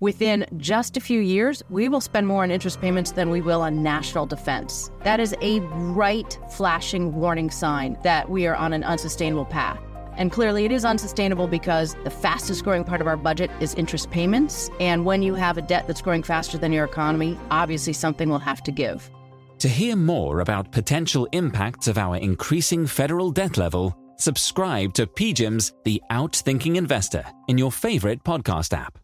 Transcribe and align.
Within 0.00 0.46
just 0.56 0.96
a 0.96 1.00
few 1.00 1.20
years, 1.20 1.62
we 1.68 1.86
will 1.86 2.00
spend 2.00 2.26
more 2.26 2.42
on 2.42 2.50
interest 2.50 2.80
payments 2.80 3.12
than 3.12 3.28
we 3.28 3.42
will 3.42 3.60
on 3.60 3.82
national 3.82 4.24
defense. 4.24 4.90
That 5.04 5.20
is 5.20 5.34
a 5.42 5.60
bright, 5.92 6.38
flashing 6.52 7.14
warning 7.14 7.50
sign 7.50 7.98
that 8.02 8.30
we 8.30 8.46
are 8.46 8.54
on 8.54 8.72
an 8.72 8.82
unsustainable 8.82 9.44
path. 9.44 9.78
And 10.16 10.32
clearly, 10.32 10.64
it 10.64 10.72
is 10.72 10.86
unsustainable 10.86 11.48
because 11.48 11.96
the 12.02 12.08
fastest 12.08 12.64
growing 12.64 12.82
part 12.82 13.02
of 13.02 13.06
our 13.06 13.18
budget 13.18 13.50
is 13.60 13.74
interest 13.74 14.10
payments. 14.10 14.70
And 14.80 15.04
when 15.04 15.22
you 15.22 15.34
have 15.34 15.58
a 15.58 15.62
debt 15.62 15.86
that's 15.86 16.00
growing 16.00 16.22
faster 16.22 16.56
than 16.56 16.72
your 16.72 16.86
economy, 16.86 17.38
obviously 17.50 17.92
something 17.92 18.30
will 18.30 18.38
have 18.38 18.62
to 18.62 18.72
give. 18.72 19.10
To 19.58 19.68
hear 19.68 19.96
more 19.96 20.40
about 20.40 20.72
potential 20.72 21.28
impacts 21.32 21.88
of 21.88 21.98
our 21.98 22.16
increasing 22.16 22.86
federal 22.86 23.30
debt 23.32 23.58
level, 23.58 23.94
subscribe 24.16 24.94
to 24.94 25.06
PGIM's 25.06 25.74
The 25.84 26.00
Outthinking 26.10 26.76
Investor 26.76 27.26
in 27.48 27.58
your 27.58 27.70
favorite 27.70 28.24
podcast 28.24 28.72
app. 28.72 28.98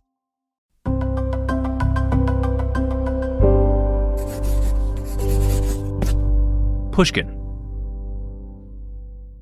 Pushkin. 6.97 7.29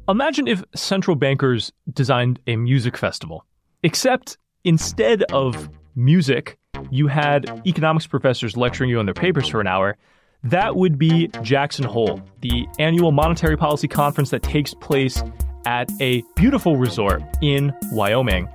Imagine 0.09 0.49
if 0.49 0.65
central 0.75 1.15
bankers 1.15 1.71
designed 1.93 2.41
a 2.49 2.57
music 2.57 2.97
festival, 2.97 3.47
except 3.85 4.39
instead 4.65 5.23
of 5.31 5.71
music, 5.95 6.59
you 6.91 7.07
had 7.07 7.63
economics 7.65 8.09
professors 8.09 8.57
lecturing 8.57 8.91
you 8.91 8.99
on 8.99 9.07
their 9.07 9.15
papers 9.15 9.47
for 9.47 9.61
an 9.61 9.69
hour. 9.69 9.97
That 10.43 10.75
would 10.75 10.99
be 10.99 11.29
Jackson 11.43 11.85
Hole, 11.85 12.21
the 12.41 12.67
annual 12.81 13.13
monetary 13.13 13.57
policy 13.57 13.87
conference 13.87 14.31
that 14.31 14.43
takes 14.43 14.75
place 14.75 15.23
at 15.65 15.89
a 16.01 16.25
beautiful 16.35 16.77
resort 16.77 17.23
in 17.41 17.73
Wyoming. 17.93 18.49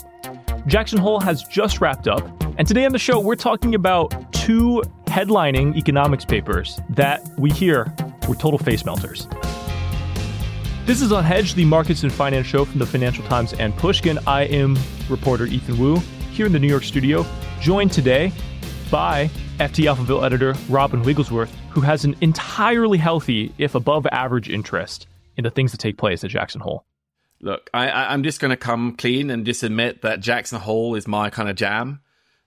Jackson 0.67 0.99
Hole 0.99 1.19
has 1.19 1.43
just 1.43 1.81
wrapped 1.81 2.07
up, 2.07 2.23
and 2.57 2.67
today 2.67 2.85
on 2.85 2.91
the 2.91 2.99
show, 2.99 3.19
we're 3.19 3.35
talking 3.35 3.75
about 3.75 4.33
two 4.33 4.83
headlining 5.05 5.75
economics 5.75 6.25
papers 6.25 6.79
that 6.89 7.27
we 7.37 7.49
hear 7.49 7.93
were 8.27 8.35
total 8.35 8.59
face 8.59 8.85
melters. 8.85 9.27
This 10.85 11.01
is 11.01 11.11
Unhedged, 11.11 11.55
the 11.55 11.65
markets 11.65 12.03
and 12.03 12.11
finance 12.11 12.47
show 12.47 12.65
from 12.65 12.79
the 12.79 12.85
Financial 12.85 13.23
Times 13.25 13.53
and 13.53 13.75
Pushkin. 13.77 14.19
I 14.27 14.43
am 14.43 14.77
reporter 15.07 15.45
Ethan 15.45 15.77
Wu 15.77 15.97
here 16.31 16.45
in 16.45 16.51
the 16.51 16.59
New 16.59 16.67
York 16.67 16.83
studio, 16.83 17.25
joined 17.61 17.91
today 17.91 18.31
by 18.91 19.29
FT 19.59 19.85
Alphaville 19.85 20.25
editor 20.25 20.55
Robin 20.67 21.01
Wigglesworth, 21.03 21.53
who 21.69 21.81
has 21.81 22.05
an 22.05 22.15
entirely 22.21 22.97
healthy, 22.97 23.53
if 23.57 23.75
above 23.75 24.07
average, 24.07 24.49
interest 24.49 25.07
in 25.37 25.43
the 25.43 25.51
things 25.51 25.71
that 25.71 25.77
take 25.77 25.97
place 25.97 26.23
at 26.23 26.29
Jackson 26.29 26.61
Hole. 26.61 26.83
Look, 27.41 27.69
I, 27.73 28.13
am 28.13 28.23
just 28.23 28.41
going 28.41 28.51
to 28.51 28.57
come 28.57 28.95
clean 28.95 29.29
and 29.29 29.45
just 29.45 29.63
admit 29.63 30.01
that 30.01 30.19
Jackson 30.19 30.59
Hole 30.59 30.95
is 30.95 31.07
my 31.07 31.29
kind 31.29 31.49
of 31.49 31.55
jam. 31.55 32.01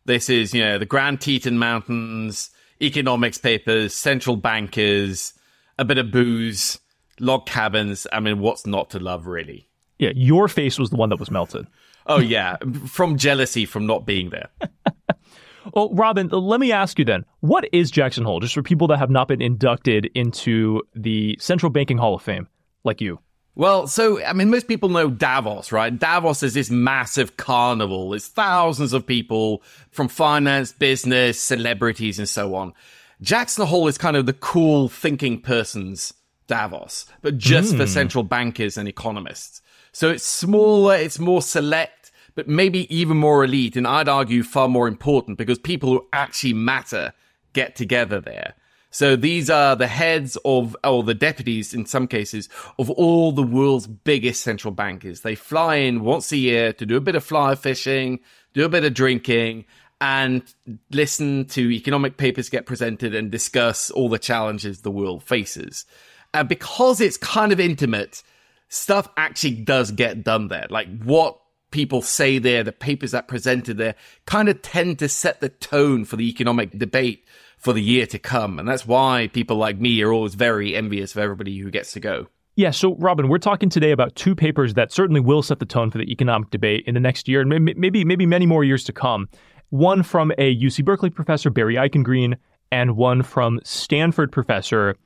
This 0.05 0.29
is, 0.29 0.53
you 0.53 0.62
know, 0.62 0.79
the 0.79 0.87
Grand 0.87 1.21
Teton 1.21 1.59
Mountains, 1.59 2.51
economics 2.81 3.39
papers, 3.39 3.95
central 3.95 4.37
bankers, 4.37 5.33
a 5.79 5.85
bit 5.85 5.98
of 5.98 6.11
booze, 6.11 6.79
log 7.20 7.47
cabins. 7.47 8.07
I 8.13 8.20
mean, 8.20 8.41
what's 8.41 8.67
not 8.67 8.91
to 8.91 8.98
love, 8.98 9.27
really? 9.27 9.69
Yeah, 9.98 10.11
your 10.15 10.48
face 10.48 10.79
was 10.79 10.91
the 10.91 10.97
one 10.97 11.09
that 11.11 11.20
was 11.20 11.31
melted. 11.31 11.67
Oh, 12.07 12.19
yeah, 12.19 12.57
from 12.87 13.17
jealousy 13.17 13.65
from 13.65 13.87
not 13.87 14.05
being 14.05 14.31
there. 14.31 14.48
well, 15.73 15.91
Robin, 15.95 16.29
let 16.29 16.61
me 16.61 16.73
ask 16.73 16.98
you 16.98 17.05
then 17.05 17.25
what 17.41 17.69
is 17.73 17.91
Jackson 17.91 18.25
Hole, 18.25 18.41
just 18.41 18.55
for 18.55 18.63
people 18.63 18.89
that 18.89 18.98
have 18.98 19.11
not 19.11 19.29
been 19.29 19.41
inducted 19.41 20.07
into 20.15 20.83
the 20.95 21.37
Central 21.41 21.70
Banking 21.70 21.98
Hall 21.98 22.15
of 22.15 22.23
Fame, 22.23 22.48
like 22.85 23.01
you? 23.01 23.20
Well, 23.55 23.86
so, 23.86 24.22
I 24.25 24.33
mean, 24.33 24.48
most 24.50 24.67
people 24.67 24.89
know 24.89 25.11
Davos, 25.11 25.72
right? 25.72 25.97
Davos 25.97 26.42
is 26.42 26.55
this 26.55 26.70
massive 26.70 27.36
carnival. 27.36 28.14
It's 28.14 28.28
thousands 28.28 28.95
of 28.95 29.06
people 29.06 29.62
from 29.91 30.08
finance, 30.08 30.72
business, 30.72 31.39
celebrities, 31.39 32.19
and 32.19 32.28
so 32.28 32.55
on. 32.55 32.73
Jackson 33.20 33.67
Hole 33.67 33.89
is 33.89 33.98
kind 33.98 34.17
of 34.17 34.25
the 34.25 34.33
cool 34.33 34.89
thinking 34.89 35.41
person's 35.41 36.14
Davos, 36.47 37.06
but 37.20 37.39
just 37.39 37.75
mm. 37.75 37.77
for 37.77 37.84
hmm. 37.84 37.91
central 37.91 38.24
bankers 38.24 38.77
and 38.77 38.89
economists. 38.89 39.61
So 39.92 40.11
it's 40.11 40.24
smaller, 40.24 40.96
it's 40.96 41.19
more 41.19 41.42
select, 41.42 42.11
but 42.34 42.48
maybe 42.48 42.92
even 42.95 43.17
more 43.17 43.45
elite. 43.45 43.77
And 43.77 43.86
I'd 43.86 44.08
argue 44.08 44.42
far 44.42 44.69
more 44.69 44.89
important 44.89 45.39
because 45.39 45.58
people 45.58 45.90
who 45.90 46.07
actually 46.13 46.55
matter 46.55 47.13
get 47.52 47.77
together 47.77 48.20
there. 48.20 48.55
So 48.92 49.17
these 49.17 49.48
are 49.48 49.75
the 49.75 49.89
heads 49.89 50.36
of, 50.45 50.77
or 50.85 51.03
the 51.03 51.14
deputies 51.14 51.73
in 51.73 51.86
some 51.86 52.07
cases, 52.07 52.48
of 52.79 52.91
all 52.91 53.33
the 53.33 53.42
world's 53.42 53.86
biggest 53.86 54.42
central 54.42 54.73
bankers. 54.73 55.23
They 55.23 55.35
fly 55.35 55.77
in 55.77 56.05
once 56.05 56.30
a 56.30 56.36
year 56.36 56.75
to 56.75 56.86
do 56.86 56.97
a 56.97 57.01
bit 57.01 57.17
of 57.17 57.25
fly 57.25 57.55
fishing, 57.55 58.20
do 58.52 58.67
a 58.67 58.69
bit 58.69 58.85
of 58.85 58.92
drinking, 58.92 59.64
and 60.02 60.42
listen 60.91 61.47
to 61.47 61.70
economic 61.70 62.19
papers 62.19 62.51
get 62.51 62.67
presented 62.67 63.14
and 63.14 63.31
discuss 63.31 63.91
all 63.91 64.11
the 64.11 64.19
challenges 64.19 64.83
the 64.83 64.91
world 64.91 65.23
faces. 65.23 65.86
And 66.35 66.48
because 66.48 67.01
it's 67.01 67.17
kind 67.17 67.51
of 67.51 67.61
intimate, 67.61 68.23
stuff 68.69 69.08
actually 69.17 69.55
does 69.55 69.91
get 69.91 70.23
done 70.23 70.48
there. 70.48 70.67
Like 70.69 71.02
what 71.02 71.39
people 71.70 72.02
say 72.02 72.39
there, 72.39 72.63
the 72.63 72.73
papers 72.73 73.13
that 73.13 73.27
presented 73.27 73.79
there 73.79 73.95
kind 74.27 74.51
of 74.51 74.61
tend 74.61 74.98
to 74.98 75.08
set 75.08 75.41
the 75.41 75.48
tone 75.48 76.05
for 76.05 76.17
the 76.17 76.29
economic 76.29 76.79
debate 76.79 77.25
for 77.62 77.73
the 77.73 77.80
year 77.80 78.06
to 78.06 78.18
come. 78.18 78.58
And 78.58 78.68
that's 78.68 78.86
why 78.86 79.28
people 79.28 79.56
like 79.56 79.78
me 79.78 80.02
are 80.02 80.12
always 80.12 80.34
very 80.34 80.74
envious 80.74 81.12
of 81.12 81.18
everybody 81.18 81.56
who 81.58 81.70
gets 81.70 81.92
to 81.92 82.00
go. 82.00 82.27
Yeah, 82.56 82.73
so 82.73 82.96
Robin, 82.96 83.28
we're 83.28 83.39
talking 83.39 83.70
today 83.70 83.92
about 83.92 84.14
two 84.17 84.34
papers 84.34 84.74
that 84.74 84.92
certainly 84.92 85.20
will 85.20 85.42
set 85.42 85.61
the 85.61 85.64
tone 85.64 85.90
for 85.90 85.98
the 85.98 86.11
economic 86.11 86.51
debate 86.51 86.84
in 86.86 86.95
the 86.95 87.01
next 87.01 87.28
year 87.28 87.40
and 87.40 87.48
maybe 87.48 88.05
maybe 88.05 88.27
many 88.27 88.46
more 88.46 88.62
years 88.62 88.84
to 88.84 88.92
come. 88.92 89.28
One 89.70 90.02
from 90.02 90.33
a 90.36 90.55
UC 90.55 90.84
Berkeley 90.84 91.08
professor 91.08 91.48
Barry 91.48 91.77
Eichengreen 91.77 92.36
and 92.70 92.96
one 92.96 93.22
from 93.22 93.61
Stanford 93.62 94.33
professor 94.33 94.96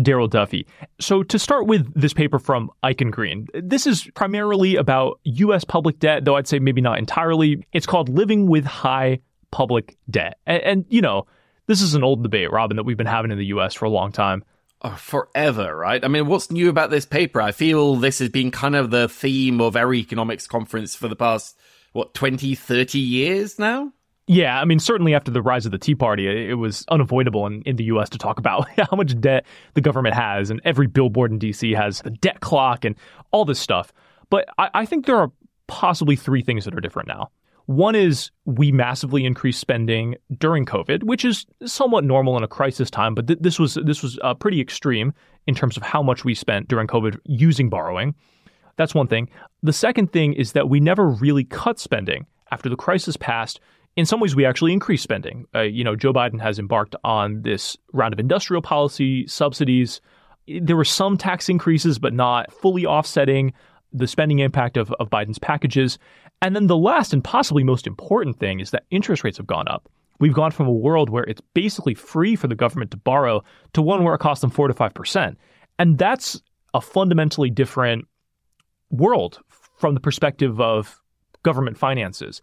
Darrell 0.00 0.28
Duffie. 0.28 0.66
So 1.00 1.22
to 1.24 1.38
start 1.38 1.66
with 1.66 1.92
this 2.00 2.12
paper 2.12 2.38
from 2.38 2.70
Eichengreen, 2.84 3.48
this 3.54 3.86
is 3.86 4.08
primarily 4.14 4.76
about 4.76 5.18
US 5.24 5.64
public 5.64 5.98
debt, 5.98 6.24
though 6.24 6.36
I'd 6.36 6.46
say 6.46 6.58
maybe 6.58 6.82
not 6.82 6.98
entirely. 6.98 7.66
It's 7.72 7.86
called 7.86 8.10
Living 8.10 8.46
with 8.46 8.64
High 8.64 9.20
Public 9.50 9.96
Debt. 10.08 10.38
and, 10.46 10.62
and 10.62 10.84
you 10.88 11.00
know, 11.00 11.26
this 11.72 11.80
is 11.80 11.94
an 11.94 12.04
old 12.04 12.22
debate, 12.22 12.52
Robin, 12.52 12.76
that 12.76 12.82
we've 12.82 12.98
been 12.98 13.06
having 13.06 13.30
in 13.30 13.38
the 13.38 13.46
US 13.46 13.72
for 13.72 13.86
a 13.86 13.90
long 13.90 14.12
time. 14.12 14.44
Oh, 14.82 14.94
forever, 14.94 15.74
right? 15.74 16.04
I 16.04 16.08
mean, 16.08 16.26
what's 16.26 16.50
new 16.50 16.68
about 16.68 16.90
this 16.90 17.06
paper? 17.06 17.40
I 17.40 17.50
feel 17.50 17.96
this 17.96 18.18
has 18.18 18.28
been 18.28 18.50
kind 18.50 18.76
of 18.76 18.90
the 18.90 19.08
theme 19.08 19.58
of 19.58 19.74
every 19.74 19.98
economics 19.98 20.46
conference 20.46 20.94
for 20.94 21.08
the 21.08 21.16
past, 21.16 21.56
what, 21.92 22.12
20, 22.12 22.54
30 22.54 22.98
years 22.98 23.58
now? 23.58 23.90
Yeah, 24.26 24.60
I 24.60 24.66
mean, 24.66 24.80
certainly 24.80 25.14
after 25.14 25.30
the 25.30 25.40
rise 25.40 25.64
of 25.64 25.72
the 25.72 25.78
Tea 25.78 25.94
Party, 25.94 26.26
it 26.26 26.58
was 26.58 26.84
unavoidable 26.90 27.46
in, 27.46 27.62
in 27.62 27.76
the 27.76 27.84
U.S. 27.84 28.10
to 28.10 28.18
talk 28.18 28.38
about 28.38 28.68
how 28.76 28.94
much 28.94 29.18
debt 29.18 29.46
the 29.72 29.80
government 29.80 30.14
has, 30.14 30.50
and 30.50 30.60
every 30.66 30.88
billboard 30.88 31.30
in 31.30 31.38
D.C. 31.38 31.72
has 31.72 32.02
the 32.02 32.10
debt 32.10 32.40
clock 32.40 32.84
and 32.84 32.96
all 33.30 33.46
this 33.46 33.58
stuff. 33.58 33.94
But 34.28 34.46
I, 34.58 34.68
I 34.74 34.84
think 34.84 35.06
there 35.06 35.16
are 35.16 35.32
possibly 35.68 36.16
three 36.16 36.42
things 36.42 36.66
that 36.66 36.74
are 36.74 36.80
different 36.82 37.08
now. 37.08 37.30
One 37.66 37.94
is 37.94 38.30
we 38.44 38.72
massively 38.72 39.24
increased 39.24 39.60
spending 39.60 40.16
during 40.38 40.66
COVID, 40.66 41.04
which 41.04 41.24
is 41.24 41.46
somewhat 41.64 42.04
normal 42.04 42.36
in 42.36 42.42
a 42.42 42.48
crisis 42.48 42.90
time, 42.90 43.14
but 43.14 43.26
th- 43.26 43.38
this 43.40 43.58
was 43.58 43.74
this 43.84 44.02
was 44.02 44.18
uh, 44.22 44.34
pretty 44.34 44.60
extreme 44.60 45.12
in 45.46 45.54
terms 45.54 45.76
of 45.76 45.82
how 45.82 46.02
much 46.02 46.24
we 46.24 46.34
spent 46.34 46.68
during 46.68 46.86
COVID 46.86 47.18
using 47.24 47.68
borrowing. 47.68 48.14
That's 48.76 48.94
one 48.94 49.06
thing. 49.06 49.28
The 49.62 49.72
second 49.72 50.12
thing 50.12 50.32
is 50.32 50.52
that 50.52 50.68
we 50.68 50.80
never 50.80 51.08
really 51.08 51.44
cut 51.44 51.78
spending 51.78 52.26
after 52.50 52.68
the 52.68 52.76
crisis 52.76 53.16
passed. 53.16 53.60
In 53.96 54.06
some 54.06 54.20
ways, 54.20 54.34
we 54.34 54.46
actually 54.46 54.72
increased 54.72 55.02
spending. 55.02 55.46
Uh, 55.54 55.60
you 55.60 55.84
know, 55.84 55.94
Joe 55.94 56.12
Biden 56.12 56.40
has 56.40 56.58
embarked 56.58 56.96
on 57.04 57.42
this 57.42 57.76
round 57.92 58.14
of 58.14 58.18
industrial 58.18 58.62
policy 58.62 59.26
subsidies. 59.26 60.00
There 60.48 60.76
were 60.76 60.84
some 60.84 61.18
tax 61.18 61.48
increases, 61.48 61.98
but 61.98 62.14
not 62.14 62.52
fully 62.52 62.86
offsetting 62.86 63.52
the 63.92 64.06
spending 64.06 64.38
impact 64.38 64.76
of, 64.76 64.92
of 64.92 65.10
Biden's 65.10 65.38
packages. 65.38 65.98
And 66.40 66.56
then 66.56 66.66
the 66.66 66.76
last 66.76 67.12
and 67.12 67.22
possibly 67.22 67.64
most 67.64 67.86
important 67.86 68.38
thing 68.38 68.60
is 68.60 68.70
that 68.70 68.84
interest 68.90 69.24
rates 69.24 69.36
have 69.36 69.46
gone 69.46 69.68
up. 69.68 69.88
We've 70.18 70.34
gone 70.34 70.50
from 70.50 70.68
a 70.68 70.72
world 70.72 71.10
where 71.10 71.24
it's 71.24 71.40
basically 71.54 71.94
free 71.94 72.36
for 72.36 72.46
the 72.46 72.54
government 72.54 72.90
to 72.92 72.96
borrow 72.96 73.42
to 73.72 73.82
one 73.82 74.04
where 74.04 74.14
it 74.14 74.20
costs 74.20 74.40
them 74.40 74.50
4 74.50 74.68
to 74.68 74.74
5%. 74.74 75.36
And 75.78 75.98
that's 75.98 76.40
a 76.74 76.80
fundamentally 76.80 77.50
different 77.50 78.06
world 78.90 79.40
from 79.78 79.94
the 79.94 80.00
perspective 80.00 80.60
of 80.60 81.00
government 81.42 81.76
finances. 81.76 82.40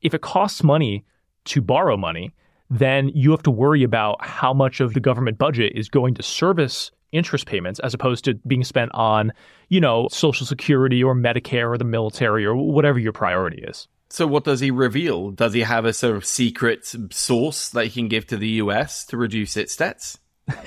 If 0.00 0.14
it 0.14 0.20
costs 0.20 0.62
money 0.62 1.04
to 1.44 1.60
borrow 1.60 1.96
money, 1.96 2.34
then 2.70 3.10
you 3.14 3.30
have 3.30 3.42
to 3.42 3.50
worry 3.50 3.82
about 3.82 4.24
how 4.24 4.52
much 4.52 4.80
of 4.80 4.94
the 4.94 5.00
government 5.00 5.38
budget 5.38 5.72
is 5.76 5.88
going 5.88 6.14
to 6.14 6.22
service 6.22 6.90
interest 7.12 7.46
payments 7.46 7.78
as 7.80 7.94
opposed 7.94 8.24
to 8.24 8.34
being 8.46 8.64
spent 8.64 8.90
on, 8.94 9.32
you 9.68 9.80
know, 9.80 10.08
Social 10.10 10.46
Security 10.46 11.02
or 11.02 11.14
Medicare 11.14 11.70
or 11.70 11.78
the 11.78 11.84
military 11.84 12.44
or 12.44 12.56
whatever 12.56 12.98
your 12.98 13.12
priority 13.12 13.62
is. 13.62 13.86
So, 14.10 14.26
what 14.26 14.44
does 14.44 14.60
he 14.60 14.70
reveal? 14.70 15.30
Does 15.30 15.54
he 15.54 15.60
have 15.60 15.84
a 15.84 15.92
sort 15.92 16.16
of 16.16 16.26
secret 16.26 16.92
source 17.10 17.70
that 17.70 17.86
he 17.86 17.90
can 17.90 18.08
give 18.08 18.26
to 18.26 18.36
the 18.36 18.48
US 18.48 19.06
to 19.06 19.16
reduce 19.16 19.56
its 19.56 19.74
debts? 19.74 20.18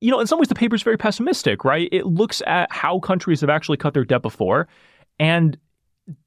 you 0.00 0.10
know, 0.10 0.18
in 0.18 0.26
some 0.26 0.40
ways, 0.40 0.48
the 0.48 0.56
paper 0.56 0.74
is 0.74 0.82
very 0.82 0.96
pessimistic, 0.96 1.64
right? 1.64 1.88
It 1.92 2.06
looks 2.06 2.42
at 2.46 2.72
how 2.72 2.98
countries 2.98 3.42
have 3.42 3.50
actually 3.50 3.76
cut 3.76 3.94
their 3.94 4.04
debt 4.04 4.22
before, 4.22 4.66
and 5.20 5.56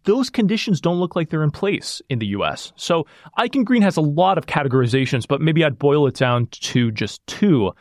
those 0.03 0.29
conditions 0.29 0.79
don't 0.79 0.99
look 0.99 1.15
like 1.15 1.29
they're 1.29 1.43
in 1.43 1.51
place 1.51 2.01
in 2.09 2.19
the 2.19 2.27
US. 2.27 2.71
So 2.75 3.07
Eichengreen 3.37 3.81
has 3.81 3.97
a 3.97 4.01
lot 4.01 4.37
of 4.37 4.45
categorizations, 4.45 5.27
but 5.27 5.41
maybe 5.41 5.63
I'd 5.63 5.79
boil 5.79 6.07
it 6.07 6.15
down 6.15 6.47
to 6.47 6.91
just 6.91 7.25
two. 7.27 7.71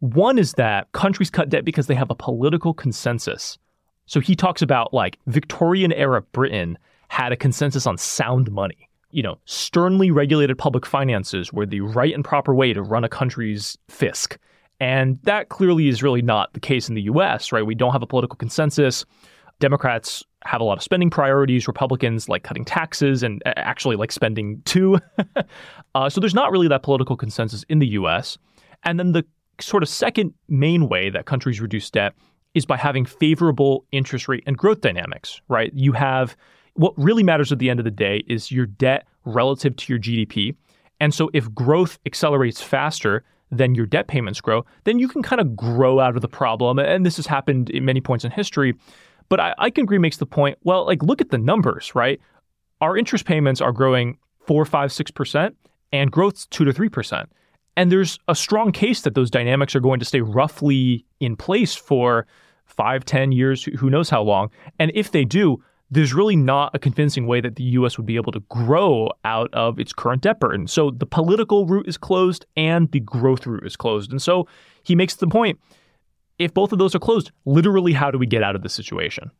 One 0.00 0.38
is 0.38 0.52
that 0.54 0.90
countries 0.92 1.30
cut 1.30 1.48
debt 1.48 1.64
because 1.64 1.86
they 1.86 1.94
have 1.94 2.10
a 2.10 2.14
political 2.14 2.74
consensus. 2.74 3.58
So 4.06 4.20
he 4.20 4.36
talks 4.36 4.62
about 4.62 4.92
like 4.92 5.18
Victorian 5.26 5.92
era 5.92 6.22
Britain 6.22 6.78
had 7.08 7.32
a 7.32 7.36
consensus 7.36 7.86
on 7.86 7.96
sound 7.96 8.50
money. 8.50 8.88
You 9.10 9.22
know, 9.22 9.38
sternly 9.44 10.10
regulated 10.10 10.58
public 10.58 10.84
finances 10.84 11.52
were 11.52 11.66
the 11.66 11.80
right 11.80 12.12
and 12.12 12.24
proper 12.24 12.54
way 12.54 12.72
to 12.72 12.82
run 12.82 13.04
a 13.04 13.08
country's 13.08 13.78
fisc. 13.88 14.36
And 14.80 15.18
that 15.22 15.48
clearly 15.48 15.88
is 15.88 16.02
really 16.02 16.22
not 16.22 16.52
the 16.52 16.60
case 16.60 16.88
in 16.88 16.94
the 16.94 17.02
US, 17.02 17.52
right? 17.52 17.64
We 17.64 17.76
don't 17.76 17.92
have 17.92 18.02
a 18.02 18.06
political 18.06 18.36
consensus. 18.36 19.04
Democrats 19.60 20.24
have 20.44 20.60
a 20.60 20.64
lot 20.64 20.76
of 20.76 20.82
spending 20.82 21.10
priorities. 21.10 21.68
Republicans 21.68 22.28
like 22.28 22.42
cutting 22.42 22.64
taxes 22.64 23.22
and 23.22 23.40
actually 23.46 23.96
like 23.96 24.10
spending 24.10 24.60
too. 24.64 24.98
uh, 25.94 26.10
so 26.10 26.20
there's 26.20 26.34
not 26.34 26.50
really 26.50 26.68
that 26.68 26.82
political 26.82 27.16
consensus 27.16 27.64
in 27.68 27.78
the 27.78 27.88
US. 27.88 28.36
And 28.82 28.98
then 28.98 29.12
the 29.12 29.24
sort 29.60 29.82
of 29.82 29.88
second 29.88 30.34
main 30.48 30.88
way 30.88 31.10
that 31.10 31.26
countries 31.26 31.60
reduce 31.60 31.90
debt 31.90 32.14
is 32.54 32.64
by 32.64 32.76
having 32.76 33.04
favorable 33.04 33.84
interest 33.92 34.28
rate 34.28 34.44
and 34.46 34.56
growth 34.56 34.80
dynamics, 34.80 35.40
right? 35.48 35.72
You 35.74 35.92
have 35.92 36.36
what 36.74 36.92
really 36.96 37.22
matters 37.22 37.52
at 37.52 37.58
the 37.58 37.70
end 37.70 37.80
of 37.80 37.84
the 37.84 37.90
day 37.90 38.24
is 38.26 38.50
your 38.50 38.66
debt 38.66 39.06
relative 39.24 39.76
to 39.76 39.92
your 39.92 40.00
GDP. 40.00 40.54
And 41.00 41.12
so 41.14 41.30
if 41.32 41.52
growth 41.54 41.98
accelerates 42.06 42.60
faster 42.62 43.24
than 43.50 43.74
your 43.74 43.86
debt 43.86 44.08
payments 44.08 44.40
grow, 44.40 44.64
then 44.84 44.98
you 44.98 45.08
can 45.08 45.22
kind 45.22 45.40
of 45.40 45.56
grow 45.56 46.00
out 46.00 46.16
of 46.16 46.22
the 46.22 46.28
problem. 46.28 46.78
And 46.78 47.04
this 47.04 47.16
has 47.16 47.26
happened 47.26 47.70
in 47.70 47.84
many 47.84 48.00
points 48.00 48.24
in 48.24 48.30
history. 48.30 48.74
But 49.28 49.40
I, 49.40 49.54
Eichengreen 49.58 50.00
makes 50.00 50.18
the 50.18 50.26
point 50.26 50.58
well, 50.62 50.84
like, 50.86 51.02
look 51.02 51.20
at 51.20 51.30
the 51.30 51.38
numbers, 51.38 51.94
right? 51.94 52.20
Our 52.80 52.96
interest 52.96 53.24
payments 53.24 53.60
are 53.60 53.72
growing 53.72 54.18
four, 54.46 54.64
five, 54.64 54.92
six 54.92 55.10
percent, 55.10 55.56
and 55.92 56.10
growth's 56.10 56.46
two 56.46 56.64
to 56.64 56.72
three 56.72 56.88
percent. 56.88 57.30
And 57.76 57.90
there's 57.90 58.18
a 58.28 58.34
strong 58.34 58.72
case 58.72 59.00
that 59.02 59.14
those 59.14 59.30
dynamics 59.30 59.74
are 59.74 59.80
going 59.80 59.98
to 59.98 60.04
stay 60.04 60.20
roughly 60.20 61.04
in 61.20 61.36
place 61.36 61.74
for 61.74 62.26
five, 62.66 63.04
ten 63.04 63.32
years, 63.32 63.64
who 63.64 63.90
knows 63.90 64.10
how 64.10 64.22
long. 64.22 64.50
And 64.78 64.90
if 64.94 65.10
they 65.10 65.24
do, 65.24 65.62
there's 65.90 66.14
really 66.14 66.36
not 66.36 66.74
a 66.74 66.78
convincing 66.78 67.26
way 67.26 67.40
that 67.40 67.56
the 67.56 67.64
US 67.64 67.96
would 67.96 68.06
be 68.06 68.16
able 68.16 68.32
to 68.32 68.40
grow 68.48 69.10
out 69.24 69.52
of 69.52 69.78
its 69.78 69.92
current 69.92 70.22
debt 70.22 70.40
burden. 70.40 70.66
So 70.66 70.90
the 70.90 71.06
political 71.06 71.66
route 71.66 71.88
is 71.88 71.96
closed 71.96 72.46
and 72.56 72.90
the 72.90 73.00
growth 73.00 73.46
route 73.46 73.66
is 73.66 73.76
closed. 73.76 74.10
And 74.10 74.20
so 74.20 74.48
he 74.82 74.94
makes 74.94 75.16
the 75.16 75.26
point 75.26 75.60
if 76.38 76.52
both 76.52 76.72
of 76.72 76.78
those 76.78 76.94
are 76.94 77.00
closed, 77.00 77.30
literally, 77.44 77.92
how 77.92 78.10
do 78.10 78.18
we 78.18 78.26
get 78.26 78.42
out 78.42 78.56
of 78.56 78.62
this 78.62 78.74
situation? 78.74 79.30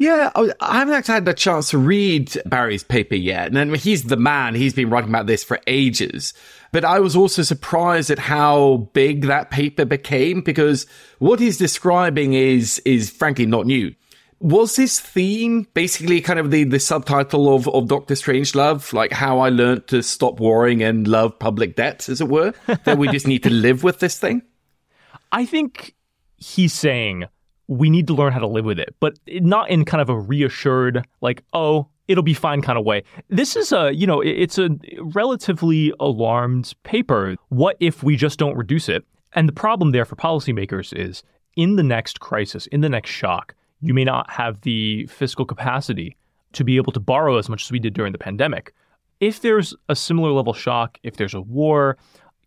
Yeah, 0.00 0.30
oh, 0.36 0.52
I 0.60 0.78
haven't 0.78 0.94
actually 0.94 1.14
had 1.14 1.28
a 1.28 1.34
chance 1.34 1.70
to 1.70 1.78
read 1.78 2.40
Barry's 2.46 2.84
paper 2.84 3.16
yet. 3.16 3.54
And 3.54 3.76
he's 3.76 4.04
the 4.04 4.16
man. 4.16 4.54
He's 4.54 4.72
been 4.72 4.90
writing 4.90 5.10
about 5.10 5.26
this 5.26 5.42
for 5.42 5.58
ages. 5.66 6.34
But 6.70 6.84
I 6.84 7.00
was 7.00 7.16
also 7.16 7.42
surprised 7.42 8.08
at 8.08 8.20
how 8.20 8.88
big 8.92 9.26
that 9.26 9.50
paper 9.50 9.84
became 9.84 10.40
because 10.40 10.86
what 11.18 11.40
he's 11.40 11.58
describing 11.58 12.34
is, 12.34 12.78
is 12.84 13.10
frankly 13.10 13.44
not 13.44 13.66
new. 13.66 13.92
Was 14.38 14.76
this 14.76 15.00
theme 15.00 15.66
basically 15.74 16.20
kind 16.20 16.38
of 16.38 16.52
the, 16.52 16.62
the 16.62 16.78
subtitle 16.78 17.52
of, 17.52 17.66
of 17.66 17.88
Doctor 17.88 18.14
Strangelove? 18.14 18.92
Like 18.92 19.10
how 19.10 19.40
I 19.40 19.48
learned 19.48 19.88
to 19.88 20.04
stop 20.04 20.38
worrying 20.38 20.80
and 20.80 21.08
love 21.08 21.36
public 21.40 21.74
debt, 21.74 22.08
as 22.08 22.20
it 22.20 22.28
were? 22.28 22.54
that 22.84 22.98
we 22.98 23.08
just 23.08 23.26
need 23.26 23.42
to 23.42 23.50
live 23.50 23.82
with 23.82 23.98
this 23.98 24.16
thing? 24.16 24.42
I 25.32 25.44
think 25.44 25.96
he's 26.36 26.72
saying 26.72 27.24
we 27.68 27.90
need 27.90 28.06
to 28.06 28.14
learn 28.14 28.32
how 28.32 28.38
to 28.40 28.46
live 28.46 28.64
with 28.64 28.78
it, 28.78 28.94
but 28.98 29.18
not 29.28 29.70
in 29.70 29.84
kind 29.84 30.00
of 30.00 30.08
a 30.08 30.18
reassured, 30.18 31.06
like, 31.20 31.44
oh, 31.52 31.86
it'll 32.08 32.24
be 32.24 32.34
fine 32.34 32.62
kind 32.62 32.78
of 32.78 32.84
way. 32.84 33.04
This 33.28 33.54
is 33.54 33.72
a, 33.72 33.94
you 33.94 34.06
know, 34.06 34.20
it's 34.22 34.58
a 34.58 34.70
relatively 35.00 35.92
alarmed 36.00 36.72
paper. 36.82 37.36
What 37.50 37.76
if 37.78 38.02
we 38.02 38.16
just 38.16 38.38
don't 38.38 38.56
reduce 38.56 38.88
it? 38.88 39.04
And 39.34 39.46
the 39.46 39.52
problem 39.52 39.92
there 39.92 40.06
for 40.06 40.16
policymakers 40.16 40.98
is 40.98 41.22
in 41.56 41.76
the 41.76 41.82
next 41.82 42.20
crisis, 42.20 42.66
in 42.68 42.80
the 42.80 42.88
next 42.88 43.10
shock, 43.10 43.54
you 43.80 43.92
may 43.92 44.04
not 44.04 44.30
have 44.30 44.62
the 44.62 45.06
fiscal 45.06 45.44
capacity 45.44 46.16
to 46.54 46.64
be 46.64 46.76
able 46.76 46.92
to 46.92 47.00
borrow 47.00 47.36
as 47.36 47.50
much 47.50 47.64
as 47.64 47.70
we 47.70 47.78
did 47.78 47.92
during 47.92 48.12
the 48.12 48.18
pandemic. 48.18 48.72
If 49.20 49.42
there's 49.42 49.74
a 49.90 49.94
similar 49.94 50.30
level 50.30 50.54
shock, 50.54 50.98
if 51.02 51.16
there's 51.16 51.34
a 51.34 51.42
war, 51.42 51.98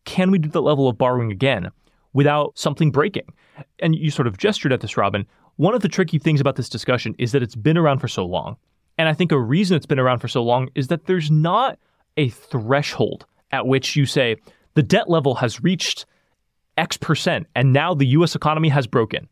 can 0.06 0.32
we 0.32 0.40
do 0.40 0.50
the 0.50 0.62
level 0.62 0.88
of 0.88 0.98
borrowing 0.98 1.32
again 1.32 1.70
without 2.14 2.58
something 2.58 2.92
breaking? 2.92 3.28
and 3.80 3.96
you 3.96 4.12
sort 4.12 4.28
of 4.28 4.38
gestured 4.38 4.72
at 4.72 4.82
this, 4.82 4.98
Robin. 4.98 5.26
One 5.58 5.74
of 5.74 5.82
the 5.82 5.88
tricky 5.88 6.20
things 6.20 6.42
about 6.42 6.56
this 6.56 6.70
discussion 6.70 7.16
is 7.18 7.32
that 7.32 7.44
it's 7.44 7.56
been 7.56 7.78
around 7.78 8.00
for 8.00 8.08
so 8.08 8.26
long. 8.26 8.58
And 8.98 9.10
I 9.10 9.14
think 9.14 9.32
a 9.32 9.40
reason 9.40 9.78
it's 9.78 9.86
been 9.86 10.00
around 10.00 10.20
for 10.20 10.28
so 10.28 10.44
long 10.44 10.70
is 10.76 10.88
that 10.88 11.06
there's 11.06 11.32
not 11.32 11.78
a 12.18 12.30
threshold 12.30 13.26
at 13.52 13.68
which 13.68 13.96
you 13.96 14.06
say 14.06 14.36
the 14.76 14.84
debt 14.84 15.10
level 15.10 15.36
has 15.36 15.64
reached 15.64 16.06
X 16.78 16.98
percent 16.98 17.48
and 17.56 17.74
now 17.74 17.94
the 17.94 18.08
US 18.08 18.36
economy 18.36 18.70
has 18.70 18.88
broken. 18.88 19.28